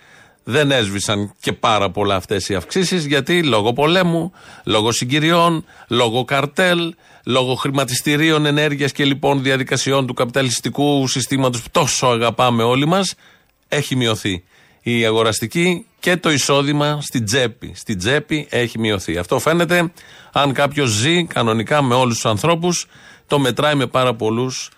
[0.49, 4.33] Δεν έσβησαν και πάρα πολλά αυτές οι αυξήσεις γιατί λόγω πολέμου,
[4.65, 12.07] λόγω συγκυριών, λόγω καρτέλ, λόγω χρηματιστηρίων ενέργειας και λοιπόν διαδικασιών του καπιταλιστικού συστήματος που τόσο
[12.07, 13.15] αγαπάμε όλοι μας,
[13.69, 14.45] έχει μειωθεί.
[14.83, 17.73] Η αγοραστική και το εισόδημα στην τσέπη.
[17.75, 19.19] Στην τσέπη έχει μειωθεί.
[19.19, 19.93] Αυτό φαίνεται
[20.33, 22.87] αν κάποιος ζει κανονικά με όλους τους ανθρώπους,
[23.27, 24.71] το μετράει με πάρα πολλούς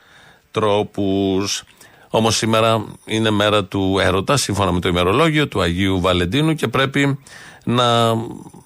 [0.51, 1.65] τρόπους.
[2.11, 7.19] Όμως σήμερα είναι μέρα του έρωτα, σύμφωνα με το ημερολόγιο του Αγίου Βαλεντίνου και πρέπει
[7.65, 8.15] να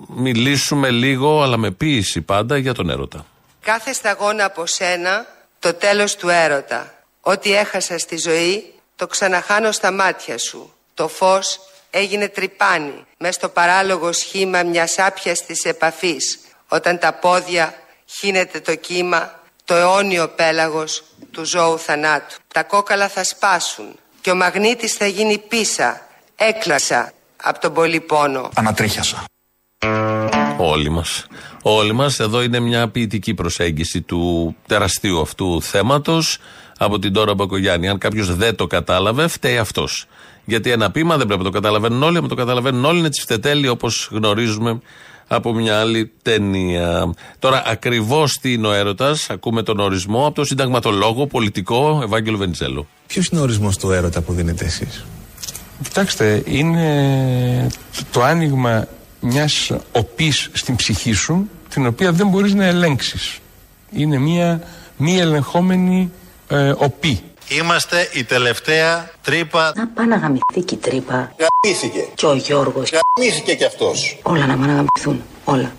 [0.08, 3.26] μιλήσουμε λίγο, αλλά με ποίηση πάντα, για τον έρωτα.
[3.60, 5.26] Κάθε σταγόνα από σένα
[5.58, 6.94] το τέλος του έρωτα.
[7.20, 10.72] Ό,τι έχασα στη ζωή το ξαναχάνω στα μάτια σου.
[10.94, 17.74] Το φως έγινε τρυπάνι μες στο παράλογο σχήμα μιας άπιαστης επαφής όταν τα πόδια
[18.06, 22.36] χύνεται το κύμα το αιώνιο πέλαγος του ζώου θανάτου.
[22.54, 23.86] Τα κόκαλα θα σπάσουν
[24.20, 26.00] και ο μαγνήτης θα γίνει πίσα.
[26.36, 28.50] Έκλασα από τον πολύ πόνο.
[28.54, 29.24] Ανατρίχιασα.
[30.56, 31.26] Όλοι μας.
[31.62, 32.20] Όλοι μας.
[32.20, 36.38] Εδώ είναι μια ποιητική προσέγγιση του τεραστίου αυτού θέματος
[36.78, 37.88] από την Τώρα Μπακογιάννη.
[37.88, 40.06] Αν κάποιος δεν το κατάλαβε, φταίει αυτός.
[40.44, 42.16] Γιατί ένα ποίημα δεν πρέπει να το καταλαβαίνουν όλοι.
[42.16, 44.80] Αν το καταλαβαίνουν όλοι, είναι τσιφτετέλη όπως γνωρίζουμε
[45.34, 47.14] από μια άλλη ταινία.
[47.38, 52.86] Τώρα, ακριβώς τι είναι ο έρωτας, ακούμε τον ορισμό από τον συνταγματολόγο, πολιτικό Ευάγγελο Βενιζέλο.
[53.06, 55.04] Ποιος είναι ο ορισμός του έρωτα που δίνετε εσείς,
[55.82, 57.70] Κοιτάξτε, είναι
[58.12, 58.86] το άνοιγμα
[59.20, 63.38] μιας οπής στην ψυχή σου, την οποία δεν μπορείς να ελέγξεις.
[63.90, 64.60] Είναι μια
[64.96, 66.10] μη ελεγχόμενη
[66.48, 67.20] ε, οπή.
[67.58, 69.72] Είμαστε η τελευταία τρύπα.
[69.76, 71.32] Να πάει να γαμηθεί και η τρύπα.
[71.38, 72.08] Γαμήθηκε.
[72.14, 72.90] Και ο Γιώργος.
[72.90, 74.18] Γαμήθηκε κι αυτός.
[74.22, 75.22] Όλα να πάνε να γαμηθούν.
[75.44, 75.72] Όλα.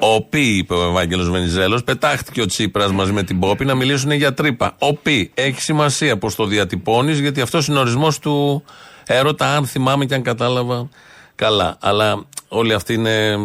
[0.00, 4.10] Ο Πι, είπε ο Ευάγγελος Βενιζέλος, πετάχτηκε ο Τσίπρας μαζί με την Πόπη να μιλήσουν
[4.10, 4.76] για τρύπα.
[4.78, 8.64] Ο Πι, έχει σημασία πώ το διατυπώνεις, γιατί αυτός είναι ο ορισμός του
[9.06, 10.88] έρωτα, αν θυμάμαι και αν κατάλαβα
[11.34, 11.76] καλά.
[11.80, 13.36] Αλλά όλοι αυτοί είναι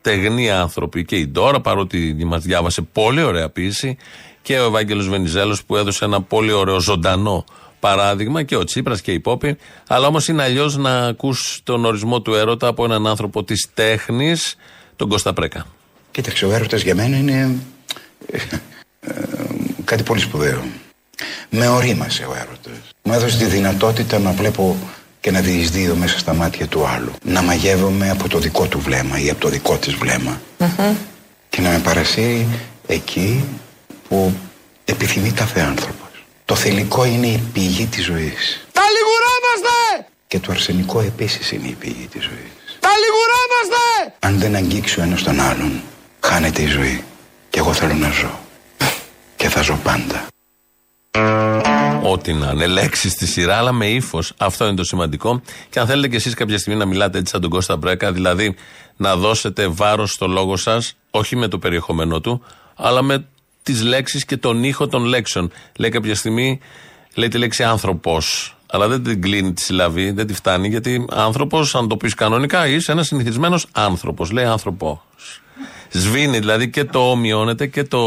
[0.00, 1.04] στεγνοί άνθρωποι.
[1.04, 3.96] Και η Ντόρα, παρότι μας διάβασε πολύ ωραία ποίηση,
[4.50, 7.44] και ο Ευάγγελος Βενιζέλος που έδωσε ένα πολύ ωραίο ζωντανό
[7.80, 9.56] παράδειγμα, και ο Τσίπρας και η Πόπη.
[9.86, 14.56] Αλλά όμως είναι αλλιώς να ακούς τον ορισμό του έρωτα από έναν άνθρωπο της τέχνης,
[14.96, 15.66] τον Κώστα Πρέκα.
[16.10, 17.58] Κοίταξε, ο έρωτας για μένα είναι
[18.26, 18.36] ε,
[19.00, 19.12] ε,
[19.84, 20.64] κάτι πολύ σπουδαίο.
[21.50, 22.78] Με ορίμασε ο έρωτας.
[23.02, 24.76] Μου έδωσε τη δυνατότητα να βλέπω
[25.20, 27.12] και να διεισδύω μέσα στα μάτια του άλλου.
[27.24, 30.40] Να μαγεύομαι από το δικό του βλέμμα ή από το δικό της βλέμμα.
[31.48, 32.46] Και να με παρασύρει
[32.86, 33.44] εκεί
[34.10, 34.34] που
[34.84, 36.24] Επιθυμεί κάθε άνθρωπος.
[36.44, 38.66] Το θηλυκό είναι η πηγή της ζωής.
[38.72, 40.08] Τα λιγουράμαστε!
[40.26, 42.78] Και το αρσενικό επίσης είναι η πηγή της ζωής.
[42.80, 44.16] Τα λιγουράμαστε!
[44.18, 45.80] Αν δεν αγγίξει ο ένας τον άλλον,
[46.20, 47.04] χάνεται η ζωή.
[47.50, 48.40] Και εγώ θέλω να ζω.
[49.36, 50.26] Και θα ζω πάντα.
[52.02, 52.66] Ό,τι να είναι.
[52.66, 54.32] Λέξεις στη σειρά, αλλά με ύφος.
[54.36, 55.42] Αυτό είναι το σημαντικό.
[55.70, 58.56] Και αν θέλετε κι εσείς κάποια στιγμή να μιλάτε έτσι σαν τον Κώστα Μπρέκα, δηλαδή
[58.96, 62.44] να δώσετε βάρος στο λόγο σας, όχι με το περιεχόμενό του,
[62.76, 63.26] αλλά με
[63.70, 65.52] τις λέξεις και τον ήχο των λέξεων.
[65.76, 66.60] Λέει κάποια στιγμή,
[67.14, 68.54] λέει τη λέξη άνθρωπος.
[68.72, 72.66] Αλλά δεν την κλείνει τη συλλαβή, δεν τη φτάνει, γιατί άνθρωπος, αν το πεις κανονικά,
[72.66, 74.30] είσαι ένας συνηθισμένος άνθρωπος.
[74.30, 74.98] Λέει άνθρωπος.
[75.90, 78.00] Σβήνει δηλαδή και το μειώνεται και το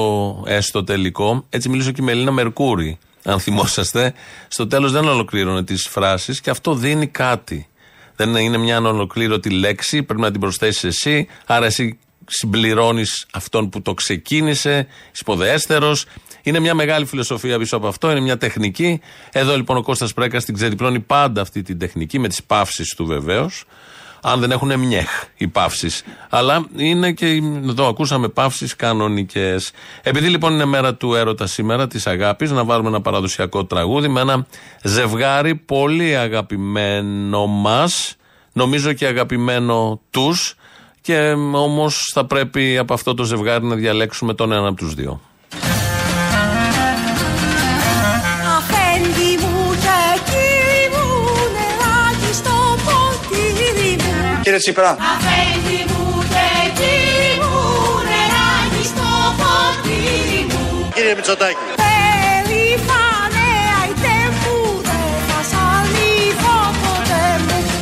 [0.48, 1.46] έστω τελικό.
[1.50, 2.98] Έτσι μιλήσω και με Ελίνα Μερκούρη.
[3.24, 4.14] Αν θυμόσαστε,
[4.48, 7.68] στο τέλος δεν ολοκλήρωνε τις φράσεις και αυτό δίνει κάτι.
[8.16, 11.28] Δεν είναι μια ανολοκλήρωτη λέξη, πρέπει να την προσθέσεις εσύ.
[11.46, 14.88] Άρα εσύ συμπληρώνεις αυτόν που το ξεκίνησε,
[15.20, 15.96] υποδέστερο.
[16.44, 19.02] Είναι μια μεγάλη φιλοσοφία πίσω από αυτό, είναι μια τεχνική.
[19.32, 23.06] Εδώ λοιπόν ο Κώστας Πρέκας την ξεδιπλώνει πάντα αυτή την τεχνική, με τις παύσεις του
[23.06, 23.64] βεβαίως.
[24.26, 26.04] Αν δεν έχουν μιέχ οι παύσεις.
[26.30, 29.72] Αλλά είναι και εδώ ακούσαμε παύσεις κανονικές.
[30.02, 34.22] Επειδή λοιπόν είναι μέρα του έρωτα σήμερα, της αγάπης, να βάλουμε ένα παραδοσιακό τραγούδι με
[34.22, 34.46] ένα
[34.84, 38.16] ζευγάρι πολύ αγαπημένο μας,
[38.54, 40.56] νομίζω και αγαπημένο τους.
[41.04, 45.22] Και όμως θα πρέπει από αυτό το ζευγάρι να διαλέξουμε τον ένα από τους δύο.
[48.58, 50.94] Αφέντη μου και κύρι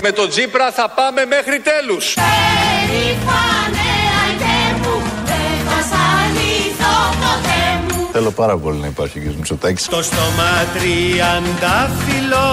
[0.03, 2.13] Με τον Τσίπρα θα πάμε μέχρι τέλους.
[2.13, 3.89] Περήφανε
[4.21, 4.95] αϊτέ μου,
[5.29, 8.09] δεν θα σ' αλήθω ποτέ μου.
[8.11, 9.25] Θέλω πάρα πολύ να υπάρχει ο κ.
[9.35, 9.85] Μητσοτάκης.
[9.87, 12.47] Το στόμα τριαντάφυλλο,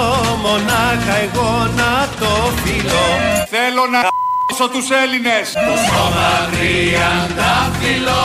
[0.44, 2.30] μονάχα εγώ να το
[2.62, 3.08] φιλώ.
[3.50, 4.00] Θέλω να
[4.56, 5.46] ***σω τους Έλληνες.
[5.52, 8.22] Το στόμα τριαντάφυλλο,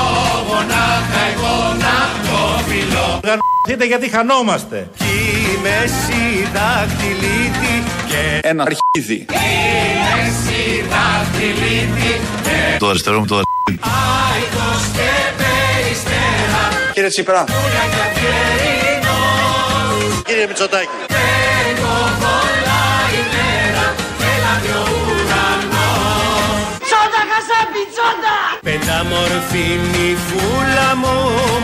[0.50, 1.56] μονάχα εγώ
[1.86, 3.08] να το φιλώ.
[3.24, 4.90] Γαμ***τε γιατί χανόμαστε.
[4.98, 5.14] Κι
[5.56, 7.74] είμαι συντακτηλίτη
[8.14, 9.14] και Ένα αρχίδι.
[9.14, 16.62] είμαι συντακτηλίτη και Το αριστερό μου το άϊκος και περιστέρα.
[16.94, 17.44] Κύριε Τσίπρα.
[17.44, 20.22] Πουλια και αφιερινός.
[20.26, 20.88] Κύριε Μητσοτάκη.
[21.10, 22.84] Έχω πολλά
[23.22, 23.86] ημέρα
[24.20, 26.68] και λάβει ο ουρανός.
[26.88, 28.38] Τσόντα χασάπι, τσόντα!
[28.64, 31.16] Πεντάμορφη νυφούλα μου,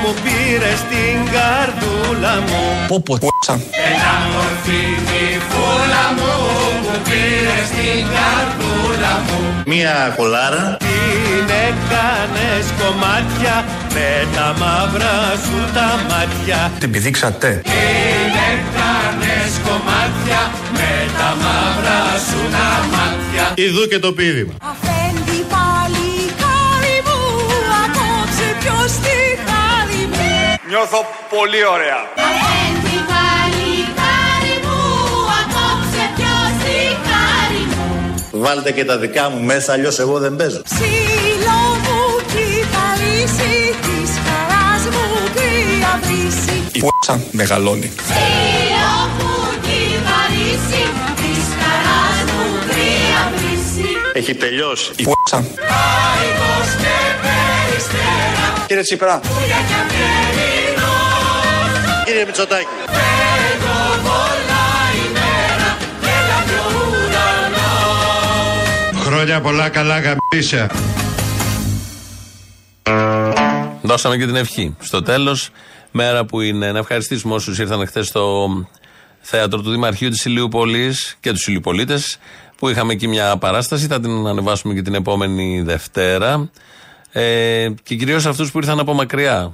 [0.01, 2.63] μου πήρες στην καρδούλα μου.
[2.87, 3.15] Πω πω
[3.81, 6.33] Πεντάμορφη νυφούλα μου,
[6.83, 9.39] μου πήρες στην καρδούλα μου.
[9.65, 10.77] Μία κολάρα.
[10.79, 13.55] Την έκανες κομμάτια
[13.95, 16.71] με τα μαύρα σου τα μάτια.
[16.79, 17.61] Την πηδήξατε.
[17.63, 20.41] Την έκανες κομμάτια
[20.77, 23.43] με τα μαύρα σου τα μάτια.
[23.65, 24.53] Ιδού και το πείδημα.
[30.69, 31.99] Νιώθω πολύ ωραία.
[32.27, 34.79] Αφέντη παλικάρι μου,
[35.41, 36.77] απόψε ποιος τη
[37.07, 38.13] χάρη μου.
[38.31, 40.61] Βάλτε και τα δικά μου μέσα, αλλιώς εγώ δεν παίζω.
[40.63, 41.99] Ψήλο μου
[42.33, 46.63] κυβαλήσει, της χαράς μου κρύα βρύση.
[46.71, 47.91] Η φ***α μεγαλώνει.
[54.19, 54.91] Έχει τελειώσει.
[54.95, 59.19] Η φ***α Άϊκος και περιστέρας, Κύριε Τσίπρα.
[59.19, 62.03] πουλια και αφιερινός.
[62.05, 62.65] Κύριε Μητσοτάκη.
[62.87, 64.67] Έχω πολλά
[65.05, 66.55] ημέρα και λάβει ο
[66.89, 69.03] ουρανός.
[69.05, 70.69] Χρόνια πολλά καλά γαμπίσια.
[73.81, 74.75] Δώσαμε και την ευχή.
[74.79, 75.49] Στο τέλος,
[75.91, 76.71] μέρα που είναι.
[76.71, 78.47] Να ευχαριστήσουμε όσους ήρθαν χθες στο
[79.21, 82.19] θέατρο του Δημαρχείου της Ηλιούπολης και τους Ηλιοπολίτες
[82.59, 83.87] που είχαμε εκεί μια παράσταση.
[83.87, 86.49] Θα την ανεβάσουμε και την επόμενη Δευτέρα.
[87.11, 89.53] Ε, και κυρίως αυτούς που ήρθαν από μακριά.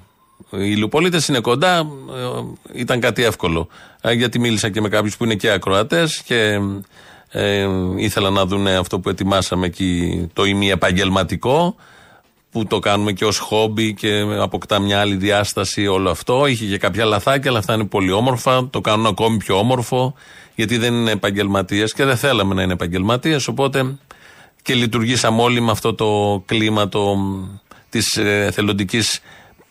[0.51, 3.67] Οι Ηλιοπολίτε είναι κοντά, ε, ήταν κάτι εύκολο.
[4.01, 6.59] Ε, γιατί μίλησα και με κάποιους που είναι και ακροατές και
[7.29, 11.75] ε, ήθελαν να δουν αυτό που ετοιμάσαμε εκεί, το ημι επαγγελματικό
[12.51, 16.45] που το κάνουμε και ως χόμπι και αποκτά μια άλλη διάσταση όλο αυτό.
[16.45, 18.69] Είχε και κάποια λαθάκια, αλλά αυτά είναι πολύ όμορφα.
[18.69, 20.13] Το κάνουν ακόμη πιο όμορφο,
[20.55, 23.37] γιατί δεν είναι επαγγελματίε και δεν θέλαμε να είναι επαγγελματίε.
[23.47, 23.97] Οπότε
[24.61, 27.15] και λειτουργήσαμε όλοι με αυτό το κλίμα το,
[27.89, 29.19] της ε, θελοντικής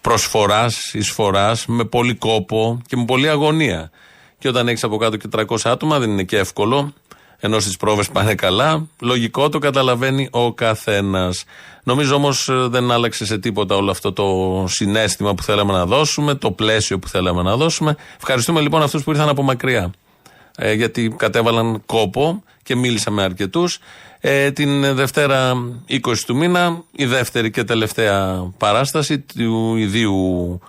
[0.01, 3.91] προσφοράς, εισφοράς, με πολύ κόπο και με πολύ αγωνία.
[4.39, 6.93] Και όταν έχεις από κάτω και 300 άτομα δεν είναι και εύκολο.
[7.41, 8.87] ενώ στις πρόβες πάνε καλά.
[9.01, 11.45] Λογικό το καταλαβαίνει ο καθένας.
[11.83, 14.25] Νομίζω όμως δεν άλλαξε σε τίποτα όλο αυτό το
[14.69, 17.97] συνέστημα που θέλαμε να δώσουμε, το πλαίσιο που θέλαμε να δώσουμε.
[18.17, 19.93] Ευχαριστούμε λοιπόν αυτούς που ήρθαν από μακριά.
[20.57, 23.79] Ε, γιατί κατέβαλαν κόπο και μίλησα με αρκετούς.
[24.21, 25.55] Ε, την Δευτέρα
[25.89, 30.61] 20 του μήνα, η δεύτερη και τελευταία παράσταση του ιδίου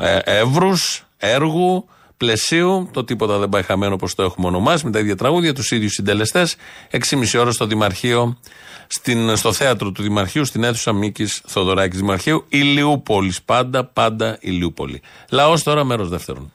[0.00, 2.88] ε, εύρους, έργου, πλαισίου.
[2.92, 5.92] Το τίποτα δεν πάει χαμένο όπως το έχουμε ονομάσει, με τα ίδια τραγούδια, τους ίδιους
[5.92, 6.56] συντελεστές.
[6.90, 8.38] 6,5 ώρα στο Δημαρχείο,
[8.86, 13.42] στην, στο θέατρο του Δημαρχείου, στην αίθουσα Μίκης Θοδωράκης Δημαρχείου, Ηλιούπολης.
[13.42, 15.02] Πάντα, πάντα Ηλιούπολη.
[15.30, 16.52] Λαός τώρα, μέρος δεύτερον.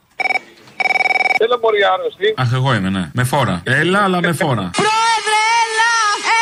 [1.43, 2.27] Έλα μωρή άρρωστη.
[2.41, 3.03] Αχ, εγώ είμαι, ναι.
[3.13, 3.55] Με φόρα.
[3.81, 4.65] Έλα, αλλά με φόρα.
[4.81, 5.91] Πρόεδρε, έλα!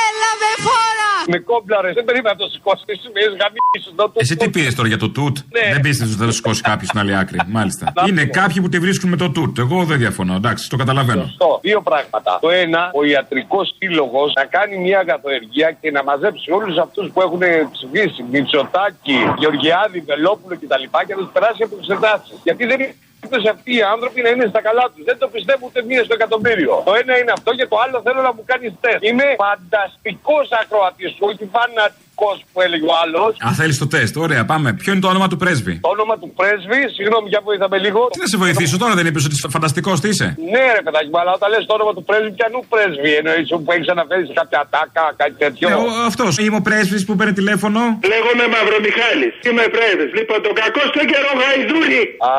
[0.06, 1.10] Έλα με φόρα!
[1.34, 1.94] Με κόμπλαρες.
[1.98, 2.86] Δεν περίμενα να το σηκώσεις.
[3.16, 5.66] Με γαμίσου να το Εσύ τι πήρες τώρα για το τούτ; Ναι.
[5.74, 7.38] Δεν πίστευε ότι θα το σηκώσει κάποιος στην άλλη άκρη.
[7.58, 7.86] Μάλιστα.
[7.96, 8.34] Να Είναι πω.
[8.42, 9.58] κάποιοι που τη βρίσκουν με το τούτ.
[9.58, 10.36] Εγώ δεν διαφωνώ.
[10.36, 11.24] Εντάξει, το καταλαβαίνω.
[11.24, 11.60] Σωστό.
[11.62, 12.32] Δύο πράγματα.
[12.42, 17.22] Το ένα, ο ιατρικός σύλλογος να κάνει μια αγαθοεργία και να μαζέψει όλους αυτούς που
[17.22, 20.84] έχουν ψηφίσει Μητσοτάκη, Γεωργιάδη, Βελόπουλο κτλ.
[21.08, 22.38] και να τους περάσει από εξετάσεις.
[22.44, 22.80] Γιατί δεν
[23.28, 25.04] είναι περίπτωση αυτοί οι άνθρωποι να είναι στα καλά τους.
[25.04, 26.84] Δεν το πιστεύω ούτε μία στο εκατομμύριο.
[26.86, 29.04] Το ένα είναι αυτό και το άλλο θέλω να μου κάνεις τεστ.
[29.04, 32.07] Είμαι φανταστικός ακροατής, όχι φανατικός
[32.52, 33.32] που έλεγε ο άλλος.
[33.46, 34.14] Α, θέλεις το τεστ.
[34.26, 34.68] Ωραία, πάμε.
[34.82, 38.00] Ποιο είναι το όνομα του πρέσβη; Το όνομα του πρέσβη, συγγνώμη για βοήθαμε λίγο.
[38.14, 40.28] Τι να σε βοηθήσω τώρα, δεν είπες ότι φανταστικός τι είσαι.
[40.54, 43.72] Ναι, ρε παιδάκι, μου, αλλά όταν λες το όνομα του πρέσβη, πιανού πρέσβη εννοείς που
[43.76, 45.68] έχεις αναφέρει σε κάποια τάκα, κάτι τέτοιο;
[46.12, 46.32] Αυτός.
[46.44, 47.80] Είμαι ο πρέσβης που παίρνει τηλέφωνο.
[48.12, 49.34] Λέγομαι Μαυρομιχάλης.
[49.48, 50.10] Είμαι πρέσβης.
[50.20, 52.04] Λοιπόν, τον κακό στο καιρό γαϊδούρι.
[52.30, 52.32] Α,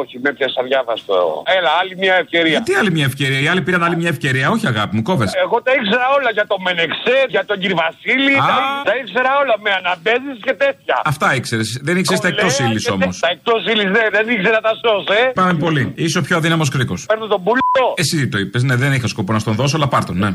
[0.00, 1.14] όχι, με πιάσα διάβαστο.
[1.58, 2.58] Έλα, άλλη μια ευκαιρία.
[2.66, 4.46] Τι άλλη μια ευκαιρία; Οι άλλοι πήραν άλλη μια ευκαιρία.
[4.54, 5.36] Όχι, αγάπη μου, κόβεσαι.
[5.44, 8.34] Εγώ τα ήξερα όλα για τον Μενεξέ, για τον κύριο Βασίλη.
[8.44, 8.46] Α.
[8.50, 8.56] Τα,
[8.88, 8.94] τα
[9.24, 10.96] ήξερα όλα με αναμπέζε και τέτοια.
[11.04, 11.78] Αυτά ήξερες.
[11.82, 13.18] Δεν ήξερες τα εκτός ύλης όμως.
[13.18, 15.32] Τα εκτός ύλης δεν, δεν ήξερα τα σώσ, ε.
[15.34, 15.92] Πάμε πολύ.
[15.94, 17.06] Είσαι ο πιο αδύναμος κρίκος.
[17.06, 17.86] Παίρνω τον πουλό.
[17.96, 18.62] Εσύ το είπες.
[18.62, 20.34] Ναι, δεν είχα σκοπό να στον δώσω, αλλά πάρ' τον, ναι.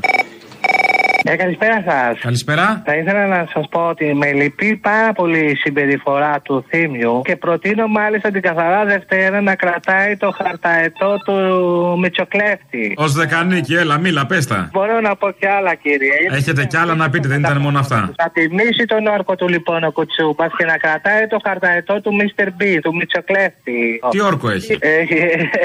[1.24, 2.20] Ε, καλησπέρα σας.
[2.20, 2.82] Καλησπέρα.
[2.86, 7.36] Θα ήθελα να σας πω ότι με λυπεί πάρα πολύ η συμπεριφορά του Θήμιου και
[7.36, 11.36] προτείνω μάλιστα την καθαρά Δευτέρα να κρατάει το χαρταετό του
[12.00, 12.94] Μητσοκλέφτη.
[12.98, 14.70] Ω δεκανίκη, έλα, μίλα, πέστα.
[14.74, 16.18] Μπορώ να πω κι άλλα, κύριε.
[16.32, 18.12] Έχετε κι άλλα να πείτε, δεν ήταν μόνο αυτά.
[18.18, 22.48] Θα τιμήσει τον όρκο του λοιπόν ο Κουτσούπα και να κρατάει το χαρταετό του Mr.
[22.48, 24.00] B, του Μητσοκλέφτη.
[24.10, 25.04] Τι όρκο έχει; Ε, ε,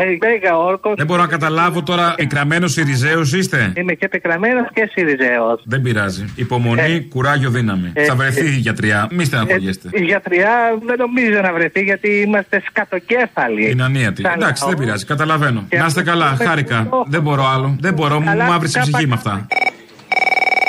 [0.02, 0.94] ε, Μέγα όρκο.
[0.96, 5.43] Δεν μπορώ να καταλάβω τώρα, πικραμένος Ιριζέο είστε; Είμαι και πικραμένος και Σιριζέος.
[5.64, 6.24] Δεν πειράζει.
[6.36, 7.90] Υπομονή, κουράγιο, δύναμη.
[7.94, 9.08] Ε, Θα βρεθεί ε, η γιατριά.
[9.12, 9.88] Μη στεναχωριέστε.
[9.92, 13.70] Η γιατριά δεν νομίζω να βρεθεί γιατί είμαστε σκατοκέφαλοι.
[13.70, 14.22] Είναι ανίατη.
[14.22, 14.70] Σαν Εντάξει, λαό.
[14.74, 15.64] δεν πειράζει, καταλαβαίνω.
[15.68, 16.88] Και Να είστε καλά, αυτό- χάρηκα.
[17.06, 17.76] Δεν μπορώ άλλο.
[17.80, 19.46] Δεν μπορώ, μου Καλά, μαύρησε η κάπα- ψυχή με αυτά.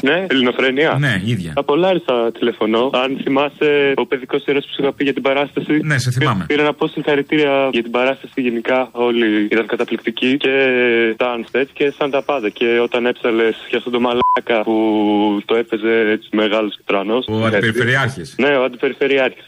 [0.06, 0.98] Ναι, ελληνοφρένεια.
[1.00, 1.54] Ναι, ίδια.
[1.56, 2.90] Από Λάρισα τηλεφωνώ.
[2.94, 5.80] Αν θυμάσαι ο παιδικός ήρωας που σου είχα πει για την παράσταση.
[5.84, 6.46] Ναι, σε θυμάμαι.
[6.48, 8.90] Πήρα να πω συγχαρητήρια για την παράσταση γενικά.
[8.92, 10.54] Όλοι ήταν καταπληκτικοί και
[11.18, 12.50] Sunset και σαν τα πάντα.
[12.50, 17.26] Και όταν έψαλες για αυτόν τον μαλάκα που το έπαιζε έτσι μεγάλος και τρανός.
[17.30, 18.36] Ο αντιπεριφερειάρχης.
[18.38, 19.46] Ναι, ο αντιπεριφερειάρχης.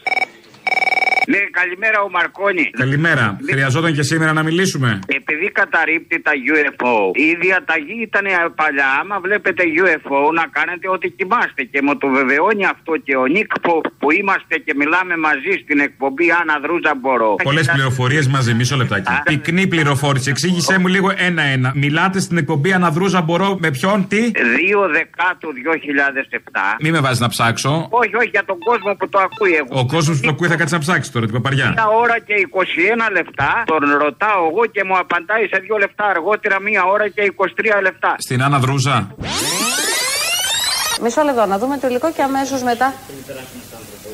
[1.32, 2.66] Ναι, καλημέρα ο Μαρκόνη.
[2.82, 3.24] Καλημέρα.
[3.50, 4.88] Χρειαζόταν και σήμερα να μιλήσουμε.
[5.20, 8.26] Επειδή καταρρύπτει τα UFO, η διαταγή ήταν
[8.60, 8.88] παλιά.
[9.00, 11.62] Άμα βλέπετε UFO, να κάνετε ό,τι κοιμάστε.
[11.72, 15.78] Και μου το βεβαιώνει αυτό και ο Νίκ Ποπ που είμαστε και μιλάμε μαζί στην
[15.86, 17.34] εκπομπή Άννα Δρούζα Μπορώ.
[17.48, 19.12] Πολλέ πληροφορίες μαζί, μισό λεπτάκι.
[19.24, 20.30] Πυκνή πληροφόρηση.
[20.30, 21.72] Εξήγησέ μου λίγο ένα-ένα.
[21.74, 24.38] Μιλάτε στην εκπομπή Αναδρούζα Μπορώ με ποιον, τι; 2
[24.96, 26.76] Δεκάτου 2007.
[26.80, 27.86] Μη με βάζεις να ψάξω.
[27.90, 29.80] Όχι, όχι, για τον κόσμο που το ακούει εγώ.
[29.80, 31.68] Ο κόσμος που το ακούει θα κάτσει να ψάξει τώρα την παπαριά.
[31.70, 32.34] Μια ώρα και
[33.08, 37.22] 21 λεπτά τον ρωτάω εγώ και μου απαντάει σε δύο λεπτά αργότερα μία ώρα και
[37.36, 38.14] 23 λεπτά.
[38.18, 39.14] Στην Άννα Δρούζα.
[41.02, 42.86] Μισό λεπτό, να δούμε το υλικό και αμέσως μετά.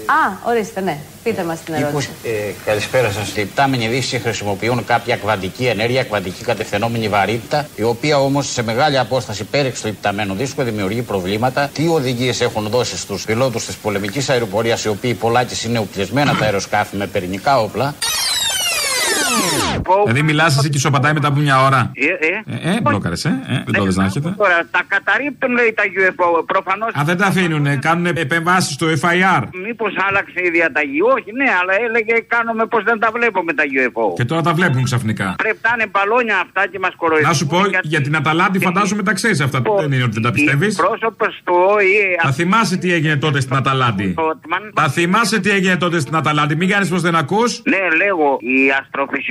[0.07, 0.99] Α, ορίστε, ναι.
[1.23, 2.09] Πείτε μας την ερώτηση.
[2.25, 3.37] Ε, καλησπέρα σας.
[3.37, 8.99] Οι υπτάμενοι δύσει χρησιμοποιούν κάποια κβαντική ενέργεια, κβαντική κατευθυνόμενη βαρύτητα, η οποία όμως σε μεγάλη
[8.99, 11.71] απόσταση πέριξ του υπταμένου δίσκου δημιουργεί προβλήματα.
[11.75, 16.45] Τι οδηγίες έχουν δώσει στους πιλότους της πολεμικής αεροπορίας, οι οποίοι πολλάκι είναι οπλισμένα τα
[16.45, 17.95] αεροσκάφη με πυρηνικά όπλα;
[20.05, 21.91] Δηλαδή μιλάς εσύ και σου απαντάει μετά από μια ώρα.
[21.95, 22.71] Ε, ε.
[22.71, 23.29] Ε, ε μπλόκαρες, ε.
[23.49, 24.35] ε δεν το δες να έχετε.
[24.37, 26.45] Τώρα τα καταρρύπτουν λέει τα UFO.
[26.47, 26.91] Προφανώς.
[26.99, 27.77] Α, δεν τα αφήνουνε.
[27.77, 29.43] Κάνουν επεμβάσεις στο FIR.
[29.67, 31.01] Μήπως άλλαξε η διαταγή.
[31.01, 34.15] Όχι, ναι, αλλά έλεγε κάνουμε πως δεν τα βλέπουμε τα UFO.
[34.17, 35.35] Και τώρα τα βλέπουν ξαφνικά.
[35.39, 37.31] Πρέπει να είναι μπαλόνια αυτά και μας κοροϊδεύουν.
[37.31, 39.63] Να σου πω για την Αταλάντη, φαντάζομαι τα ξέρεις αυτά.
[39.79, 40.77] Δεν είναι ότι δεν τα πιστεύεις.
[40.77, 42.17] Πρόσωπος του ΟΗΕ.
[42.23, 44.15] Θα θυμάσαι τι έγινε τότε στην Αταλάντη.
[44.75, 46.57] Θα θυμάσαι τι έγινε τότε στην Αταλάντη.
[46.57, 47.63] Μην κάνεις πως δεν ακούς.
[47.65, 48.73] Ναι, λέγω, η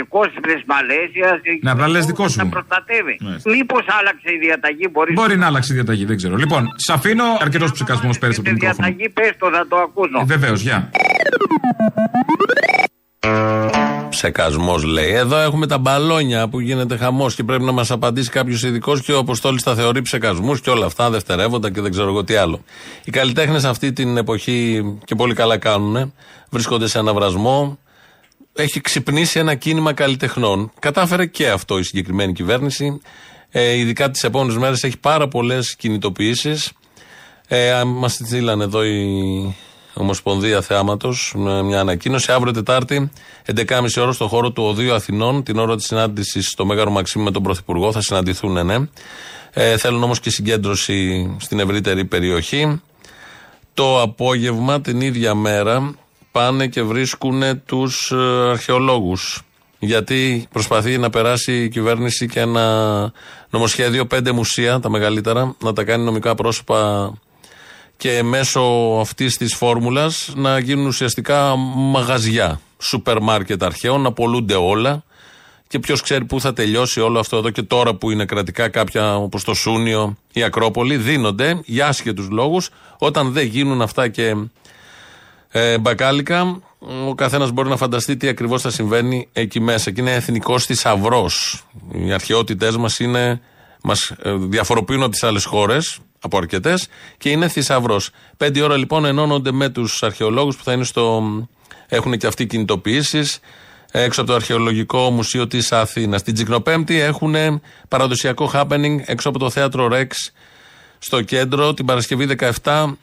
[0.02, 1.42] αστροφυσικό τη Μαλαίσια.
[1.62, 2.38] Ναι, απλά λες δικό σου.
[2.38, 3.18] Να προστατεύει.
[3.22, 3.50] Μάλιστα.
[3.50, 6.36] Μήπως άλλαξε η διαταγή, μπορείς Μπορεί να αλλάξει η διαταγή, δεν ξέρω.
[6.36, 8.88] Λοιπόν, σ' αφήνω αρκετός ψυχασμό πέρυσι από το Η μικρόφωνο.
[8.88, 10.26] διαταγή, πες το, θα το ακούσω.
[10.26, 10.90] Βεβαίως, γεια.
[14.10, 15.12] Ψεκασμός λέει.
[15.12, 19.12] Εδώ έχουμε τα μπαλόνια που γίνεται χαμός και πρέπει να μας απαντήσει κάποιος ειδικός και
[19.14, 22.64] ο Αποστόλης τα θεωρεί ψεκασμούς και όλα αυτά δευτερεύοντα και δεν ξέρω εγώ τι άλλο.
[23.04, 26.14] Οι καλλιτέχνες αυτή την εποχή και πολύ καλά κάνουν.
[26.50, 27.80] Βρίσκονται σε αναβρασμό.
[28.56, 30.72] Έχει ξυπνήσει ένα κίνημα καλλιτεχνών.
[30.80, 33.02] Κατάφερε και αυτό η συγκεκριμένη κυβέρνηση.
[33.50, 36.72] Ε, ειδικά τις επόμενες μέρες έχει πάρα πολλές κινητοποιήσεις.
[37.48, 39.56] Ε, Μας στείλανε εδώ η
[39.94, 42.32] Ομοσπονδία Θεάματος με μια ανακοίνωση.
[42.32, 43.12] Αύριο Τετάρτη,
[43.46, 47.32] 11.30 ώρα στο χώρο του Οδείου Αθηνών, την ώρα της συνάντησης στο Μέγαρο Μαξίμου με
[47.32, 47.92] τον Πρωθυπουργό.
[47.92, 48.76] Θα συναντηθούν, ναι.
[49.54, 52.82] Ε, θέλουν όμως και συγκέντρωση στην ευρύτερη περιοχή.
[53.74, 55.96] Το απόγευμα, την ίδια μέρα,
[56.34, 58.12] πάνε και βρίσκουν τους
[58.50, 59.42] αρχαιολόγους.
[59.80, 63.12] Γιατί προσπαθεί να περάσει η κυβέρνηση και ένα
[63.50, 67.12] νομοσχέδιο, πέντε μουσεία, τα μεγαλύτερα, να τα κάνει νομικά πρόσωπα
[67.98, 68.62] και μέσω
[69.02, 75.04] αυτής της φόρμουλας να γίνουν ουσιαστικά μαγαζιά, σούπερ μάρκετ αρχαίων, να πολλούνται όλα.
[75.68, 79.16] Και ποιος ξέρει πού θα τελειώσει όλο αυτό εδώ και τώρα που είναι κρατικά κάποια
[79.18, 82.70] όπως το Σούνιο, η Ακρόπολη, δίνονται για άσχετους λόγους.
[82.98, 84.36] Όταν δεν γίνουν αυτά και
[85.56, 86.62] ε, μπακάλικα,
[87.08, 89.92] ο καθένας μπορεί να φανταστεί τι ακριβώς θα συμβαίνει εκεί μέσα.
[89.92, 91.64] Και είναι εθνικός θησαυρός.
[91.92, 93.42] Οι αρχαιότητές μας είναι.
[93.84, 96.88] Μας διαφοροποιούν από τις άλλες χώρες, από αρκετές,
[97.18, 98.10] και είναι θησαυρός.
[98.38, 101.24] Πέντε ώρα λοιπόν ενώνονται με τους αρχαιολόγους που θα είναι στο.
[101.88, 103.40] Έχουν και αυτοί κινητοποιήσεις
[103.92, 106.24] έξω από το Αρχαιολογικό Μουσείο της Αθήνας.
[106.24, 107.36] Την Τζικνοπέμπτη έχουν
[107.88, 110.32] παραδοσιακό happening έξω από το θέατρο Ρεξ
[111.00, 112.28] στο κέντρο την Παρασκευή
[112.64, 112.94] 17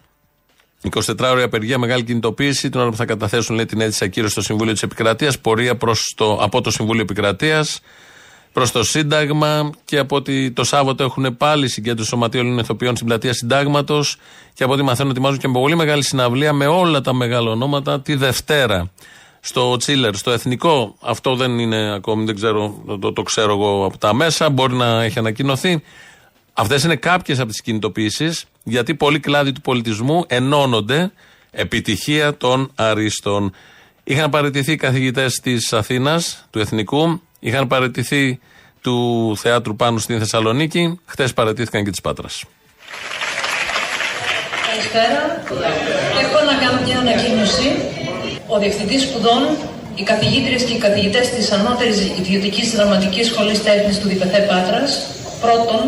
[0.88, 2.68] 24 ώρια απεργία, μεγάλη κινητοποίηση.
[2.68, 6.14] Την ώρα που θα καταθέσουν λέει, την αίτηση ακύρωση στο Συμβούλιο της Επικρατείας, πορεία προς
[6.16, 7.80] το, από το Συμβούλιο Επικρατείας
[8.52, 13.32] προς το Σύνταγμα και από ότι το Σάββατο έχουν πάλι συγκέντρωση σωματείων ηθοποιών στην πλατεία
[13.32, 14.16] Συντάγματος
[14.54, 18.00] και από ό,τι μαθαίνω ετοιμάζουν και με πολύ μεγάλη συναυλία με όλα τα μεγάλα ονόματα
[18.00, 18.90] τη Δευτέρα
[19.40, 20.96] στο Τσίλερ, στο Εθνικό.
[21.00, 25.02] Αυτό δεν είναι ακόμη, δεν ξέρω, το, το ξέρω εγώ από τα μέσα, μπορεί να
[25.02, 25.82] έχει ανακοινωθεί.
[26.52, 31.12] Αυτές είναι κάποιες από τις κινητοποιήσεις, γιατί πολλοί κλάδοι του πολιτισμού ενώνονται
[31.50, 33.54] επιτυχία των αρίστων.
[34.04, 38.40] Είχαν παραιτηθεί οι καθηγητές της Αθήνας, του Εθνικού, είχαν παραιτηθεί
[38.80, 42.44] του Θεάτρου πάνω στην Θεσσαλονίκη, χτε παραιτήθηκαν και της Πάτρας.
[44.70, 45.20] Καλησπέρα.
[46.22, 47.68] Έχω να κάνω μια ανακοίνωση.
[48.46, 49.42] Ο Διευθυντής Σπουδών,
[49.94, 55.06] οι καθηγήτριες και οι καθηγητές της Ανώτερης Ιδιωτικής Δραματικής Σχολής Τέχνης του ΔΠΘ Πάτρας,
[55.40, 55.82] πρώτον,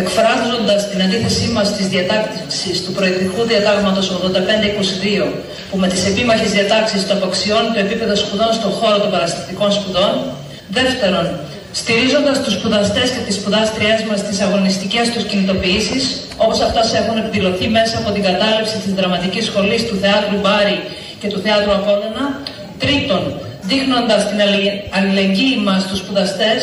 [0.00, 5.26] εκφράζοντας την αντίθεσή μας στις διατάξεις του Προεδρικού Διατάγματος 8522,
[5.70, 10.12] που με τις επίμαχες διατάξεις του αποξιώνει το επίπεδο σπουδών στον χώρο των παραστατικών σπουδών.
[10.78, 11.26] Δεύτερον,
[11.80, 16.02] στηρίζοντας τους σπουδαστές και τις σπουδάστριές μας στι αγωνιστικές τους κινητοποιήσεις,
[16.44, 20.78] όπως αυτές έχουν εκδηλωθεί μέσα από την κατάληψη της Δραματικής Σχολής του Θεάτρου Μπάρι
[21.20, 22.24] και του Θεάτρου Απόλλωνα.
[22.82, 23.22] Τρίτον,
[23.70, 26.60] δείχνοντας την αλληλε- αλληλεγγύη μας στους σπουδαστές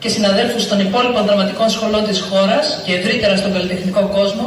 [0.00, 4.46] και συναδέλφους των υπόλοιπων δραματικών σχολών της χώρας και ευρύτερα στον καλλιτεχνικό κόσμο,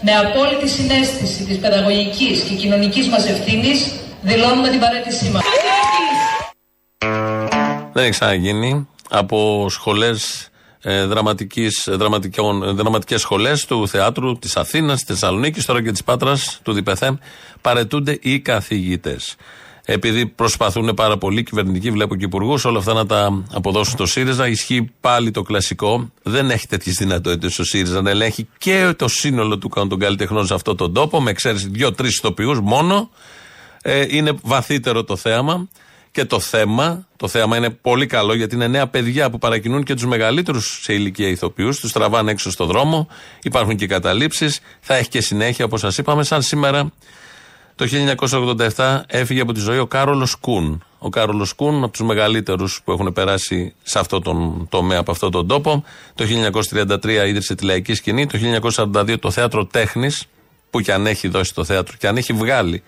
[0.00, 5.42] με απόλυτη συνέστηση της παιδαγωγικής και κοινωνικής μας ευθύνης, δηλώνουμε την παρέτησή μας.
[7.92, 10.48] Δεν έχει ξαναγίνει από σχολές
[10.82, 15.90] ε, δραματικής, ε, δραματικών, ε, δραματικές σχολές του θεάτρου της Αθήνας, της Θεσσαλονίκης, τώρα και
[15.90, 17.02] της Πάτρας, του ΔΠΘ,
[17.60, 19.36] παρετούνται οι καθηγητές.
[19.86, 24.48] Επειδή προσπαθούν πάρα πολύ, κυβερνητικοί, βλέπω και υπουργούς, όλα αυτά να τα αποδώσουν στο ΣΥΡΙΖΑ,
[24.48, 26.10] ισχύει πάλι το κλασικό.
[26.22, 30.54] Δεν έχει τέτοιες δυνατότητες ο ΣΥΡΙΖΑ να ελέγχει και το σύνολο του των καλλιτεχνών σε
[30.54, 33.10] αυτόν τον τόπο, με εξαίρεση δύο-τρεις ηθοποιούς μόνο.
[33.82, 35.68] Ε, είναι βαθύτερο το θέαμα.
[36.10, 39.94] Και το θέμα, το θέαμα είναι πολύ καλό γιατί είναι νέα παιδιά που παρακινούν και
[39.94, 43.08] τους μεγαλύτερους σε ηλικία ηθοποιούς, τους τραβάνε έξω στο δρόμο,
[43.42, 46.92] υπάρχουν και καταλήψεις, θα έχει και συνέχεια όπως σας είπαμε, σαν σήμερα
[47.76, 47.86] το
[48.76, 50.84] 1987 έφυγε από τη ζωή ο Κάρολος Κούν.
[50.98, 55.30] Ο Κάρολος Κούν, από τους μεγαλύτερους που έχουν περάσει σε αυτό τον τομέα, από αυτόν
[55.30, 55.84] τον τόπο.
[56.14, 58.26] Το 1933 ίδρυσε τη λαϊκή σκηνή.
[58.26, 60.24] Το 1942 το θέατρο τέχνης,
[60.70, 62.82] που και αν έχει δώσει το θέατρο και αν έχει βγάλει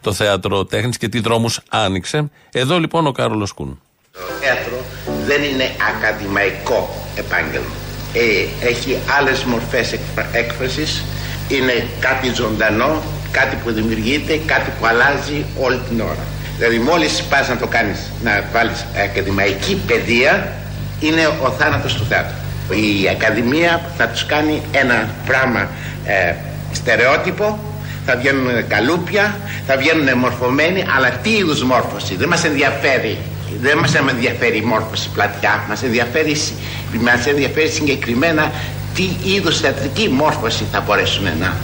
[0.00, 2.30] το θέατρο τέχνης και τι δρόμους άνοιξε.
[2.52, 3.80] Εδώ λοιπόν ο Κάρολος Κούν.
[4.12, 4.84] Το θέατρο
[5.26, 7.74] δεν είναι ακαδημαϊκό επάγγελμα.
[8.12, 11.04] Ε, έχει άλλες μορφές εκφρα- έκφρασης.
[11.48, 13.02] Είναι κάτι ζωντανό,
[13.32, 16.24] κάτι που δημιουργείται, κάτι που αλλάζει όλη την ώρα.
[16.56, 20.52] Δηλαδή μόλις πας να το κάνεις, να βάλεις ακαδημαϊκή παιδεία,
[21.00, 22.36] είναι ο θάνατος του θέατρου.
[22.70, 25.68] Η Ακαδημία θα τους κάνει ένα πράγμα
[26.04, 26.34] ε,
[26.72, 27.58] στερεότυπο,
[28.06, 33.18] θα βγαίνουν καλούπια, θα βγαίνουν μορφωμένοι, αλλά τι είδους μόρφωση, δεν μας ενδιαφέρει.
[33.60, 36.54] Δεν μας ενδιαφέρει η μόρφωση πλατιά, μας ενδιαφέρει, συ-
[37.00, 38.50] μας ενδιαφέρει συγκεκριμένα
[38.94, 41.56] τι είδους θεατρική μόρφωση θα μπορέσουν να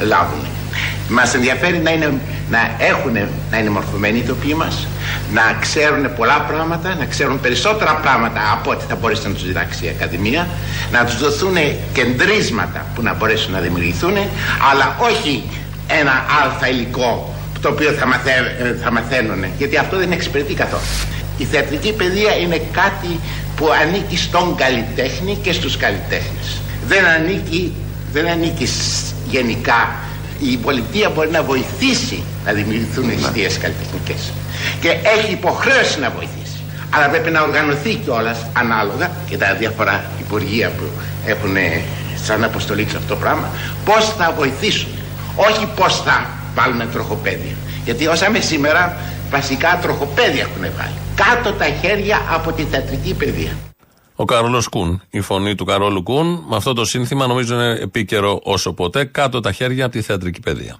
[0.00, 0.46] λάβουν.
[1.08, 2.12] Μας ενδιαφέρει να, είναι,
[2.50, 3.12] να έχουν,
[3.50, 4.86] να είναι μορφωμένοι οι τοποί μας,
[5.32, 9.84] να ξέρουν πολλά πράγματα, να ξέρουν περισσότερα πράγματα από ό,τι θα μπορέσει να τους διδάξει
[9.84, 10.48] η Ακαδημία,
[10.92, 11.56] να τους δοθούν
[11.92, 14.16] κεντρίσματα που να μπορέσουν να δημιουργηθούν,
[14.70, 15.42] αλλά όχι
[16.00, 20.82] ένα αλφα υλικό το οποίο θα, μαθα- θα μαθαίνουν, γιατί αυτό δεν εξυπηρετεί καθόλου.
[21.38, 23.20] Η θεατρική παιδεία είναι κάτι
[23.56, 26.60] που ανήκει στον καλλιτέχνη και στους καλλιτέχνες.
[26.86, 27.72] Δεν ανήκει,
[28.12, 29.94] δεν ανήκει σ- γενικά.
[30.38, 34.32] Η πολιτεία μπορεί να βοηθήσει να δημιουργηθούν αιστείες καλλιτεχνικές
[34.80, 36.60] και έχει υποχρέωση να βοηθήσει.
[36.90, 40.84] Αλλά πρέπει να οργανωθεί κιόλας ανάλογα και τα διάφορα υπουργεία που
[41.26, 41.80] έχουν ε,
[42.24, 43.48] σαν αποστολή σε αυτό το πράγμα
[43.84, 44.88] πώς θα βοηθήσουν.
[45.36, 47.54] Όχι πώς θα βάλουν τροχοπέδια.
[47.84, 48.96] Γιατί όσα με σήμερα
[49.30, 50.98] βασικά τροχοπέδια έχουν βάλει.
[51.14, 53.52] Κάτω τα χέρια από τη θεατρική παιδεία.
[54.16, 55.02] Ο Καρόλο Κούν.
[55.10, 59.04] Η φωνή του Καρόλου Κούν με αυτό το σύνθημα νομίζω είναι επίκαιρο όσο ποτέ.
[59.04, 60.78] Κάτω τα χέρια από τη θεατρική παιδεία.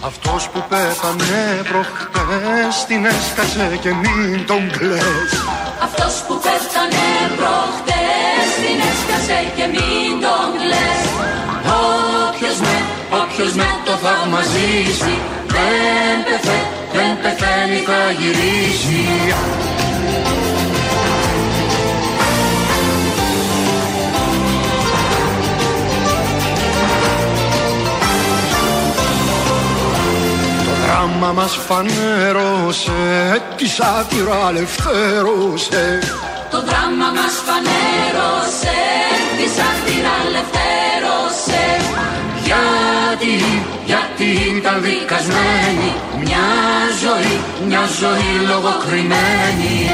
[0.00, 5.32] Αυτός που πέθανε προχτές την έσκασε και μην τον κλαις
[5.82, 7.06] Αυτός που πέθανε
[7.38, 11.08] προχτές την έσκασε και μην τον κλαις
[12.28, 12.76] Όποιος με,
[13.22, 15.14] όποιος με το θαυμαζήσει
[15.54, 19.04] δεν πεθαίνει, δεν πεθαίνει θα γυρίσει.
[30.64, 32.92] Το δράμα μας φανέρωσε
[33.56, 35.98] τη σάτυρα ελευθέρωσε.
[36.50, 38.78] Το δράμα μας φανέρωσε,
[39.36, 41.64] τη σάτυρα ελευθέρωσε
[43.16, 43.44] Γιατί,
[43.86, 46.46] γιατί ήταν δικασμένη μια
[47.02, 49.90] ζωή, μια ζωή λογοκριμένη.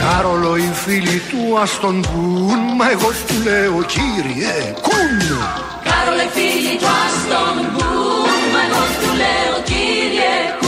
[0.00, 5.38] Κάρολο οι φίλοι του ας τον πουν Μα εγώ του λέω κύριε κουν
[5.84, 10.67] Κάρολε φίλοι του άστον μπουν Μα εγώ του λέω κύριε Κουν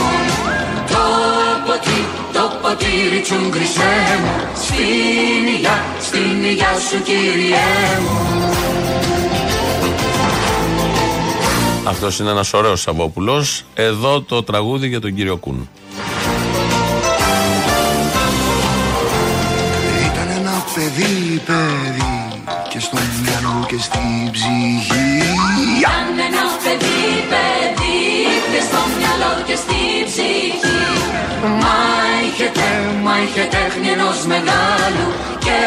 [2.61, 4.33] ποτήρι τσουγκρισέ μου
[4.63, 8.31] Στην υγειά, στην υγειά σου κύριε μου
[11.83, 13.65] Αυτός είναι ένας ωραίος Σαββόπουλος.
[13.73, 15.69] Εδώ το τραγούδι για τον κύριο Κούν.
[20.05, 25.17] Ήταν ένα παιδί παιδί Και στο μυαλό και στην ψυχή
[25.77, 27.99] Ήταν ένα παιδί, παιδί
[28.51, 30.61] Και στο μυαλό και στη ψυχή
[31.61, 31.90] Μα
[32.41, 35.07] είχε, τε- μα είχε τέχνη ενός μεγάλου
[35.39, 35.59] Και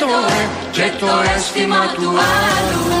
[0.00, 0.06] το,
[0.38, 1.06] ε, και το
[1.36, 3.00] αίσθημα του άλλου.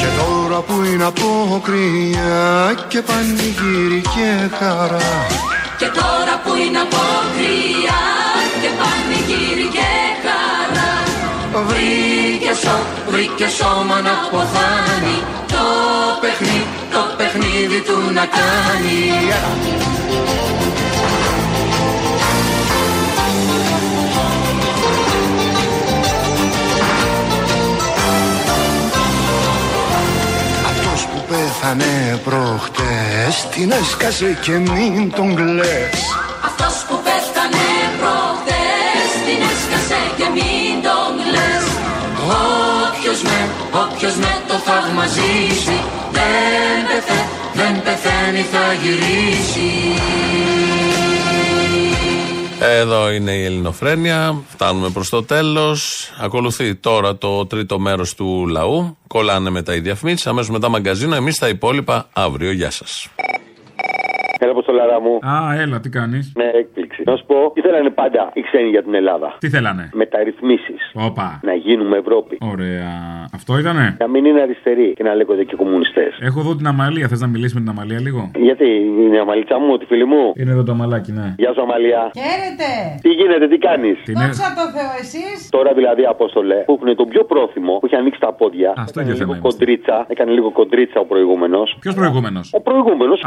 [0.00, 5.26] Και τώρα που είναι απόκρυα Και πανηγύρι και χαρά.
[5.78, 8.00] Και τώρα που είναι απόκρυα
[8.62, 10.11] Και πανηγύρι και χαρά
[11.54, 12.78] Βρήκε σώ,
[13.08, 15.64] βρήκε σώμα να αποθάνει Το
[16.20, 19.32] παιχνίδι, το παιχνίδι του να κάνει.
[30.66, 36.00] Αυτός που πέθανε προχτές Την έσκασε και μην τον κλαις.
[36.44, 37.71] Αυτός που πέθανε
[43.74, 45.76] Όποιος με, όποιος με το θαυμαζήσει
[46.12, 49.70] Δεν πεθαίνει, δεν πεθαίνει θα γυρίσει
[52.60, 54.42] Εδώ είναι η Ελληνοφρένεια.
[54.48, 56.10] Φτάνουμε προς το τέλος.
[56.20, 58.96] Ακολουθεί τώρα το τρίτο μέρος του λαού.
[59.06, 60.28] Κολλάνε μετά οι διαφημίσει.
[60.28, 61.14] Αμέσως μετά μαγκαζίνο.
[61.14, 62.52] Εμείς τα υπόλοιπα αύριο.
[62.52, 63.08] Γεια σας.
[64.42, 65.14] Έλα, Αποστολάρα μου.
[65.32, 67.02] Α, έλα, τι κάνεις; Με έκπληξη.
[67.06, 69.28] Να σου πω, τι θέλανε πάντα οι ξένοι για την Ελλάδα.
[69.38, 70.74] Τι θέλανε; Μεταρρυθμίσει.
[71.08, 71.40] Όπα.
[71.42, 72.38] Να γίνουμε Ευρώπη.
[72.40, 72.90] Ωραία.
[73.34, 76.18] Αυτό ήτανε; Να μην είναι αριστεροί και να λέγονται και κομμουνιστές.
[76.20, 77.08] Έχω εδώ την Αμαλία.
[77.08, 78.68] Θες να μιλήσεις με την Αμαλία λίγο; Γιατί
[79.04, 81.34] είναι η αμαλίτσα μου, τη φίλη μου; Είναι εδώ το αμαλάκι, ναι.
[81.38, 82.10] Γεια σου, Αμαλία.
[82.20, 82.70] Χαίρετε!
[83.02, 85.48] Τι γίνεται, τι κάνεις; Την Δόξα τω Θεώ, εσείς!
[85.50, 88.70] Τώρα δηλαδή, Απόστολε, που έχουν τον πιο πρόθυμο, που έχει ανοίξει τα πόδια.
[88.86, 90.06] στο έκανε ίδιο λίγο θέμα κοντρίτσα.
[90.08, 91.76] Έκανε λίγο κοντρίτσα ο προηγούμενος.
[91.80, 93.22] Ποιος προηγούμενος; Ο προηγούμενος.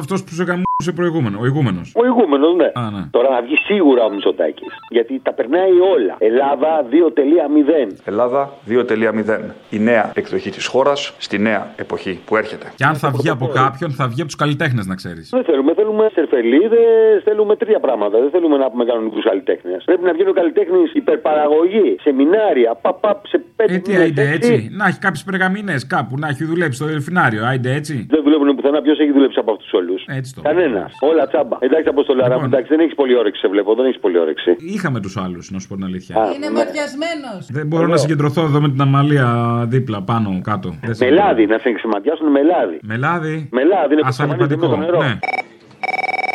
[0.00, 0.57] Αυτός που σου έκανε
[0.94, 1.38] προηγούμενο.
[1.40, 1.92] Ο ηγούμενος.
[1.96, 2.70] Ο ηγούμενος, ναι.
[2.74, 3.02] Α, ναι.
[3.10, 4.72] Τώρα να βγει σίγουρα ο Μητσοτάκης.
[4.88, 6.14] Γιατί τα περνάει όλα.
[6.18, 7.96] Ελλάδα 2.0.
[8.04, 9.54] Ελλάδα 2.0.
[9.70, 12.66] Η νέα εκδοχή της χώρας στη νέα εποχή που έρχεται.
[12.74, 15.28] Και αν θα βγει από κάποιον, θα βγει από τους καλλιτέχνες, να ξέρεις.
[15.30, 18.18] Δεν θέλουμε, θέλουμε θέλουμε σερφελίδες, θέλουμε τρία πράγματα.
[18.20, 19.82] Δεν θέλουμε να πούμε κανονικούς καλλιτέχνες.
[19.84, 24.52] Πρέπει να βγαίνει ο καλλιτέχνη υπερπαραγωγή, σεμινάρια, παπ, σε πέντε Ε, τι μήνες, άιντε έξι.
[24.52, 24.68] έτσι.
[24.72, 27.44] Να έχει κάποιες περγαμηνές κάπου, να έχει δουλέψει στο δελφινάριο.
[27.46, 28.06] Άιντε έτσι.
[28.28, 28.78] Δεν δουλεύουν πουθενά.
[28.82, 30.00] Ποιος έχει δουλέψει από αυτούς όλους.
[30.18, 30.40] Έτσι το.
[30.48, 30.90] Κανένα.
[31.10, 31.56] Όλα τσάμπα.
[31.60, 32.44] Εντάξει, Αποστολάρα, Λοιπόν.
[32.50, 33.74] εντάξει, δεν έχεις πολύ όρεξη, σε βλέπω.
[33.74, 34.50] Δεν έχεις πολύ όρεξη.
[34.58, 36.14] Είχαμε τους άλλους, να σου πω την αλήθεια.
[36.36, 37.40] Είναι ματιασμένος.
[37.50, 39.28] Δεν μπορώ να συγκεντρωθώ εδώ με την αμαλία
[39.68, 40.68] δίπλα, πάνω, κάτω.
[40.82, 42.78] Δεν σε- Με λάδι, να σε ξεματιάσουν με λάδι.
[42.82, 43.48] Με λάδι.
[43.52, 44.66] Με λάδι, είναι που Ασαλιπαντικό.
[44.66, 44.98] με το νερό.
[45.02, 45.18] Ναι.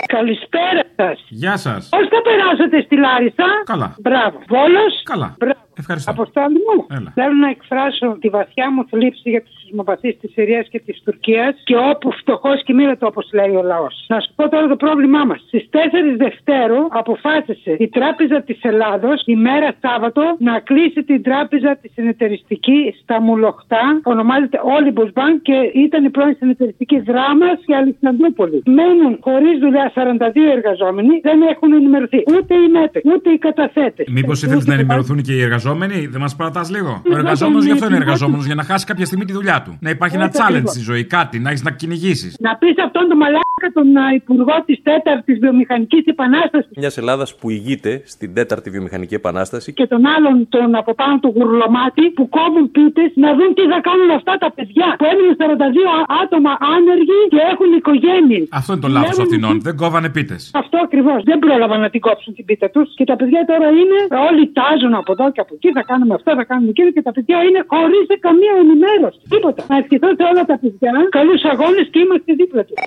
[0.07, 1.25] Καλησπέρα σας.
[1.29, 1.89] Γεια σας.
[1.89, 3.95] Πώς θα περάσετε στη Λάρισα; Καλά.
[3.99, 4.37] Μπράβο.
[4.47, 5.35] Βόλος; Καλά.
[5.39, 5.59] Μπράβο.
[5.77, 6.11] Ευχαριστώ.
[6.11, 6.85] Αποστόλη μου.
[6.97, 7.11] Έλα.
[7.13, 11.53] Θέλω να εκφράσω τη βαθιά μου θλίψη για τους σεισμοπαθεί της Συρίας και της Τουρκίας
[11.63, 14.05] και όπου φτωχός κοιμήλεται όπως λέει ο λαός.
[14.07, 15.39] Να σου πω τώρα το πρόβλημά μας.
[15.47, 15.77] Στις 4
[16.17, 23.21] Δευτέρου αποφάσισε η Τράπεζα της Ελλάδος ημέρα Σάββατο να κλείσει την τράπεζα της συνεταιριστική στα
[23.21, 23.85] Μουλοχτά.
[24.03, 28.61] Ονομάζεται Olympus Bank και ήταν η πρώην συνεταιριστική δράμα και Αλεξανδρούπολη.
[28.65, 34.05] Μένουν χωρίς δουλειά 42 εργαζόμενοι, δεν έχουν ενημερωθεί ούτε οι ΜΕΠΕ, ούτε οι καταθέτες.
[34.09, 37.01] Μήπως ήθελε να ενημερωθούν και οι εργαζόμενοι, δεν μας παρατάς λίγο.
[37.11, 39.77] Ο εργαζόμενος γι' αυτό είναι εργαζόμενος, για να χάσει κάποια στιγμή τη δουλειά του.
[39.81, 40.71] Να υπάρχει ένα Έτσι challenge ακριβώς.
[40.71, 42.35] στη ζωή, κάτι, να έχεις να κυνηγήσεις.
[42.39, 47.49] Να πεις αυτόν τον μαλάκα τον α, υπουργό της τέταρτης βιομηχανικής επανάστασης Μιας Ελλάδας που
[47.49, 49.73] ηγείται στην τέταρτη βιομηχανική επανάσταση.
[49.73, 53.79] και τον άλλον τον από πάνω του γουρλωμάτι που κόβουν πίτες να δουν τι θα
[53.87, 58.45] κάνουν αυτά τα παιδιά που έμειναν 42 α- άτομα άνεργοι και έχουν οικογένειες.
[58.59, 59.55] Αυτό είναι το λάθος Αθηνών.
[59.67, 60.41] Δεν κόβανε πίτες.
[60.63, 61.19] Αυτό ακριβώς.
[61.29, 62.87] Δεν πρόλαβαν να την κόψουν την πίτα τους.
[62.97, 63.97] Και τα παιδιά τώρα είναι.
[64.29, 65.69] Όλοι τάζουν από εδώ και από εκεί.
[65.77, 66.89] Θα κάνουμε αυτό, θα κάνουμε εκείνο.
[66.95, 69.19] Και τα παιδιά είναι χωρίς καμία ενημέρωση.
[69.33, 69.52] Τίποτα.
[69.67, 70.91] Να ευχηθώ σε όλα τα παιδιά.
[71.09, 72.77] Καλούς αγώνες και είμαστε δίπλα τους.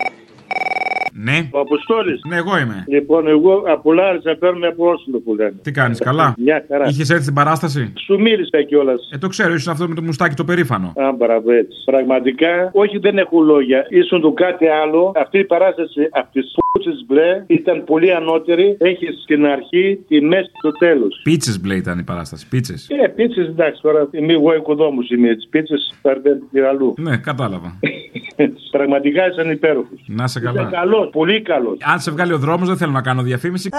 [1.28, 1.48] Ναι.
[1.52, 2.20] Ο Αποστόλης.
[2.28, 2.84] Ναι, εγώ είμαι.
[2.88, 5.54] Λοιπόν, εγώ από Λάρισα παίρνω από Όσλο που λένε.
[5.62, 6.86] Τι κάνεις, καλά; Μια χαρά.
[6.88, 9.08] Είχες έρθει στην παράσταση; Σου μίλησα κιόλας.
[9.12, 10.92] Ε, το ξέρω, ήσουν αυτό με το μουστάκι το περήφανο.
[10.96, 11.76] Α, μπράβο, έτσι.
[11.84, 13.86] Πραγματικά, όχι δεν έχω λόγια.
[13.88, 15.12] Ήσουν το κάτι άλλο.
[15.16, 18.76] Αυτή η παράσταση από τις πούτσες μπλε ήταν πολύ ανώτερη.
[18.80, 21.20] Έχεις στην αρχή, τη μέση και το τέλος.
[21.22, 22.48] Πίτσες μπλε ήταν η παράσταση.
[22.48, 22.88] Πίτσες.
[23.04, 24.08] Ε, πίτσες εντάξει τώρα.
[24.10, 25.34] Είμαι εγώ οικοδόμο είμαι.
[25.34, 26.94] Τι πίτσες θα έρθουν και αλλού.
[26.98, 27.78] Ναι, κατάλαβα.
[28.76, 29.88] Πραγματικά ήταν υπέροχο.
[30.06, 30.68] Να σε Ήταν καλά.
[30.70, 31.78] καλός, πολύ καλός.
[31.84, 33.68] Αν σε βγάλει ο δρόμος, δεν θέλω να κάνω διαφήμιση.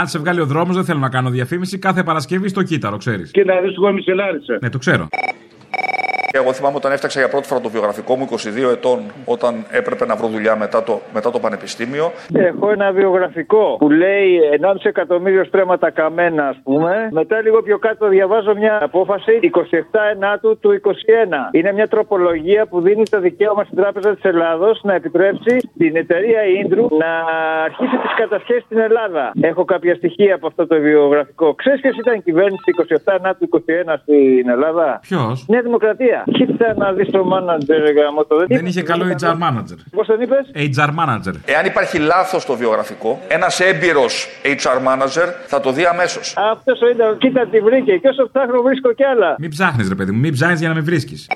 [0.00, 1.78] Αν σε βγάλει ο δρόμος, δεν θέλω να κάνω διαφήμιση.
[1.78, 3.30] Κάθε Παρασκευή στο κύτταρο, ξέρεις.
[3.30, 4.58] Και να δεις εγώ είμαι σε Λάρισα.
[4.60, 5.08] Ναι, το ξέρω.
[6.32, 10.06] Και εγώ θυμάμαι όταν έφτιαξα για πρώτη φορά το βιογραφικό μου 22 ετών, όταν έπρεπε
[10.06, 12.12] να βρω δουλειά μετά το, μετά το πανεπιστήμιο.
[12.34, 17.08] Έχω ένα βιογραφικό που λέει 1,5 εκατομμύριο στρέμματα καμένα, ας πούμε.
[17.12, 19.58] Μετά λίγο πιο κάτω διαβάζω μια απόφαση 27
[20.12, 20.90] Ενάτου του 21.
[21.52, 26.42] Είναι μια τροπολογία που δίνει το δικαίωμα στην Τράπεζα της Ελλάδος να επιτρέψει την εταιρεία
[26.44, 27.12] Ίντρου να
[27.64, 29.32] αρχίσει τις κατασχέσεις στην Ελλάδα.
[29.40, 31.54] Έχω κάποια στοιχεία από αυτό το βιογραφικό.
[31.54, 32.70] Ξέρεις ποιος ήταν η κυβέρνηση
[33.04, 36.19] 27 Ενάτου 21 στην Ελλάδα; Ποιος; Νέα Δημοκρατία.
[36.32, 39.76] Κοίτα να δεις το μάνατζερ, γάμο το Δεν είχε καλό HR manager.
[39.90, 41.34] Πώς τον είπες; HR manager.
[41.44, 46.34] Εάν υπάρχει λάθος στο βιογραφικό, ένας έμπειρος HR manager θα το δει αμέσως.
[46.52, 47.96] Αυτός ο ήταν, κοίτα τι βρήκε.
[47.96, 49.34] Και όσο ψάχνω βρίσκω κι άλλα.
[49.38, 51.28] Μην ψάχνεις, ρε παιδί μου, μην ψάχνεις για να με βρίσκεις.